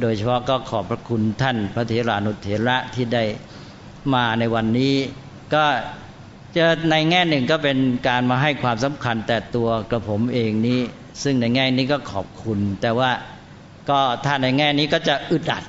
[0.01, 3.23] โดยเฉพาะก็ขอบพระคุณท่านพระเถรานุเถระที่ได้
[4.13, 4.93] มาในวันนี้
[5.53, 5.65] ก็
[6.57, 7.77] จะในแง่หนึ่งก็เป็น
[8.07, 10.79] การมาให้ความสำคัญแต่ตัวกระผมเองนี้
[11.23, 13.11] ซึ่งในแง่นี้ก็ขอบคุณ แต่ว่า
[13.89, 15.63] ก็ถ้าในแง่นี้ก็จะอึดอัด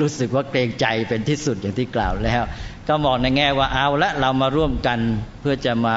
[0.00, 2.42] รู้สึกว่าเกรงใจเป็นที่สุดอย่างที่กล่าวแล้ว
[2.88, 4.98] ก็มองในแง่ว่าเอาละเรามาร่วมกัน
[5.40, 5.96] เพื่อจะมา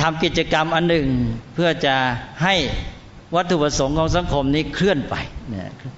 [0.00, 1.06] ทำกิจกรรมอันหนึ่ง
[1.54, 1.94] เพื่อจะ
[2.42, 2.54] ให้
[3.36, 5.14] วัตถุประสงค์ของสังคมนี้เคลื่อนไป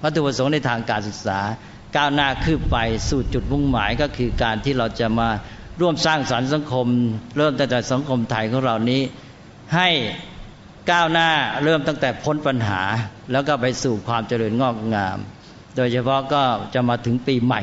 [0.03, 1.39] วัตถุประสงค์ในทางการศึกษา
[1.95, 2.77] ก้าวหน้าคืบไป
[3.09, 5.29] สู่จุดมุ่งหมายก็คือการที่เราจะมา
[5.81, 6.87] ร่วมสร้างสรรค์สังคม
[7.37, 9.01] เริ่มตั้งแต่สังคมไทยของเรานี้
[9.75, 9.89] ให้
[10.91, 11.29] ก้าวหน้า
[11.63, 12.81] เริ่มตั้งแต่พ้นปัญหา
[13.31, 15.17] แล้วก็ไปสู่ความเจริญงอกงาม
[15.75, 17.61] โดยเฉพาะก็จะมาถึงปีใหม่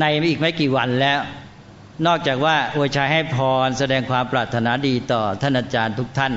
[0.00, 1.20] ในอีกไม่กี่วันแล้ว
[2.06, 6.32] นอกจากว่าอวยชัยให้พรแสดงความปรารถนาดีต่อท่านอาจารย์ทุกท่าน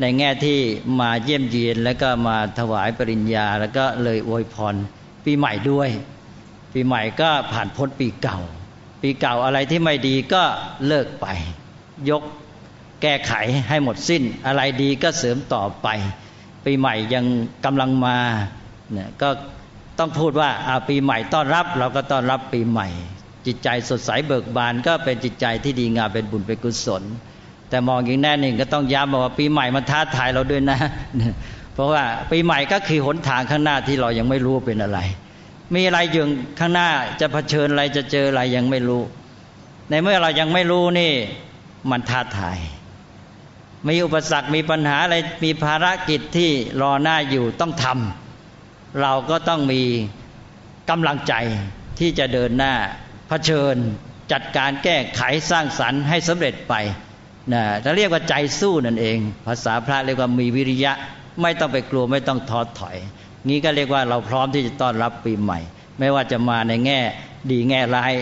[0.00, 0.58] ในแง่ที่
[1.00, 4.74] มาเยี่ยมเยียน แล้วก็มาถวายปริญญา แล้วก็เลยอวยพร
[5.24, 5.88] ปีใหม่ด้วย
[6.72, 8.40] ปีใหม่ก็ผ่านพ้นปีเก่า
[9.06, 10.42] ปีเก่าอะไรที่ไม่ดีก็
[10.86, 11.26] เลิกไป
[12.10, 12.22] ยก
[13.02, 13.32] แก้ไข
[13.68, 15.88] ให้หมดสิ้น อะไรดีก็เสริมต่อไป
[16.64, 17.24] ปีใหม่ยัง
[17.64, 18.18] กำลังมา
[18.92, 19.28] เนี่ยก็
[19.98, 22.88] ต้องพูดว่าอาปีใหม่ต้อนรับ เราก็ต้อนรับปีใหม่
[23.46, 27.02] จิตใจสดใสเบิกบาน ก็เป็นจิตใจที่ดีงามเป็นบุญเป็นกุศล
[27.68, 30.78] แต่มองอีกแน่หนึ่งก็ต้องย้ำว่าปีใหม่มันท้าทายเราด้วยนะ
[31.74, 35.00] เพราะว่าปีใหม่ก็คือหนทางข้างหน้าที่เรายังไม่รู้เป็นอะไร
[35.74, 36.24] มีอะไรอยู่
[36.58, 36.88] ข้างหน้า
[37.20, 39.02] จะเผชิญอะไรจะเจออะไรยังไม่รู้
[39.90, 41.12] ในเมื่อเรายังไม่รู้นี่
[41.90, 42.58] มันท้าทาย
[43.88, 46.50] มีอุปสรรคมีปัญหาอะไรมีภารกิจที่
[46.80, 49.82] รอหน้าอยู่ต้องทำเราก็ต้องมี
[50.90, 51.34] กำลังใจ
[51.98, 52.74] ที่จะเดินหน้า
[53.28, 53.76] เผชิญ
[54.32, 56.74] จัดการแก้ไขสร้างสรรค์ให้สำเร็จไป
[57.52, 60.92] นะถ้าเรียกว่าใจสู้นั่นเอง ภาษาพระเรียกว่ามีวิริยะ
[61.42, 62.96] ไม่ต้องไปกลัวไม่ต้องท้อถอย
[63.48, 65.58] งี้ก็เรียกว่าเราพร้อมที่จะต้อนรับปีใหม่
[65.98, 67.00] ไม่ว่าจะมาในแง่
[67.50, 68.12] ดีแง่ร้าย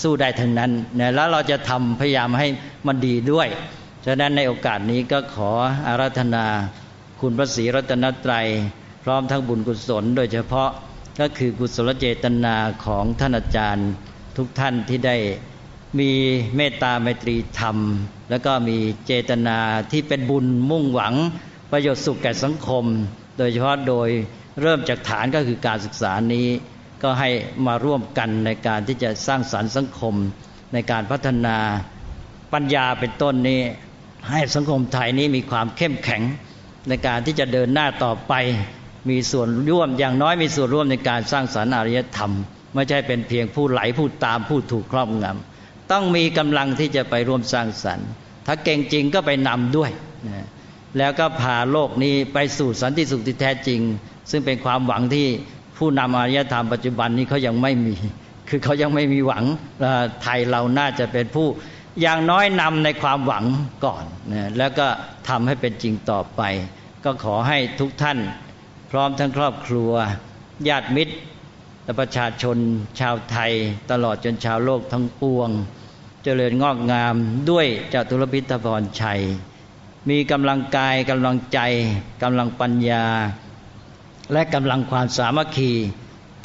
[0.00, 2.46] สู้ได้ทั้งนั้นนะแล้วเราจะทำพยายามให้
[2.86, 3.48] มันดีด้วย
[4.06, 5.50] ฉะนั้นในโอกาสนี้ก็ขอ
[5.86, 6.46] อาราธนา
[7.20, 8.46] คุณพระศรีรัตนตรัย
[9.04, 10.70] พร้อมทั้งบุญกุศล โดยเฉพาะ
[11.20, 12.54] ก็คือกุศลเจตนา
[12.84, 13.88] ของท่านอาจารย์
[14.36, 15.16] ทุกท่านที่ได้
[15.98, 16.10] มี
[16.56, 17.76] เมตตาไมตรีธรรม
[18.30, 18.76] แล้วก็มี
[19.06, 19.58] เจตนา
[19.90, 21.14] ที่เป็นบุญมุ่งหวัง
[21.70, 22.84] ประโยชน์สุขแก่สังคม
[23.38, 24.08] โดยเฉพาะโดย
[24.60, 26.46] เริ่มจากฐานก็คือการศึกษานี้
[27.02, 27.30] ก็ให้
[27.66, 30.14] มาร่วมกันในการที่จะสร้างสารรค์สังคม
[30.72, 31.56] ในการพัฒนา
[32.52, 33.60] ปัญญาเป็นต้นนี้
[34.30, 36.22] ให้สังคมไทยนี้มีความเข้มแข็ง
[36.88, 38.34] ในการที่จะเดินหน้าต่อไป
[39.10, 42.32] มีส่วนร่วมอย่างน้อยมีส่วนร่วมในการสร้างสารรค์อารยธรรม
[42.74, 48.08] ไม่ใช่เป็นเพียงผู้ไหลผู้ตามผู้ถูกครอบงำต้องมีกำลังที่จะไปร่วมสร้างสรรค์
[48.46, 49.90] ถ้าเก่งจริงก็ไปนำด้วย
[50.28, 50.46] นะ
[50.98, 53.80] แล้วก็พาโลกนี้ไปสู่สันติสุขที่แท้จริง
[54.30, 55.26] ซึ่งเป็นความหวังที่
[55.78, 57.94] ผู้นำอารยธรรมปัจจุบันนี้เขายังไม่มี
[58.48, 59.44] คือเขายังไม่มีหวัง
[60.22, 61.48] ไทยเราน่าจะเป็นผู้
[62.00, 63.44] อย่างน้อยนำในความหวัง
[63.84, 64.86] ก่อนนะแล้วก็
[65.28, 66.42] ทำให้เป็นจริงต่อไป
[67.04, 68.18] ก็ขอให้ทุกท่าน
[68.90, 69.92] พร้อมทั้งครอบครัว
[70.68, 71.14] ญาติมิตร
[71.84, 72.56] และประชาชน
[73.00, 73.52] ชาวไทย
[73.90, 75.50] ตลอดจนชาวโลกทั้งปวง
[76.24, 77.14] เจริญงอกงาม
[77.50, 79.22] ด้วยจตุรพิทพรชัย
[80.10, 81.58] มีกำลังกายกำลังใจ
[82.22, 83.06] กำลังปัญญา
[84.32, 85.72] และกำลังความสามัคคี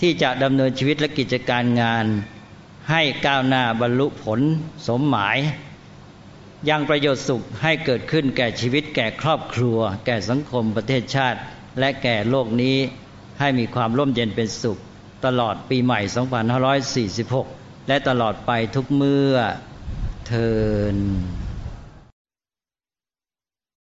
[0.02, 2.06] ที่จะดำเนินชีวิตและกิจการงาน
[2.92, 4.40] ให้ก้าวหน้าบรรลุผล
[4.88, 5.38] สมหมาย
[6.70, 11.40] ยังประโยชน์สุขให้เกิดขึ้นแก่ชีวิตแก่ครอบครัว แก่สังคมประเทศชาติ
[11.80, 12.78] และแก่โลกนี้
[13.40, 14.78] ให้มีความร่มเย็นเป็นสุข
[15.26, 16.00] ตลอดปีใหม่
[17.34, 19.36] 2546 และตลอดไปทุกเมื่อ
[20.28, 20.52] เทิ
[20.94, 20.96] น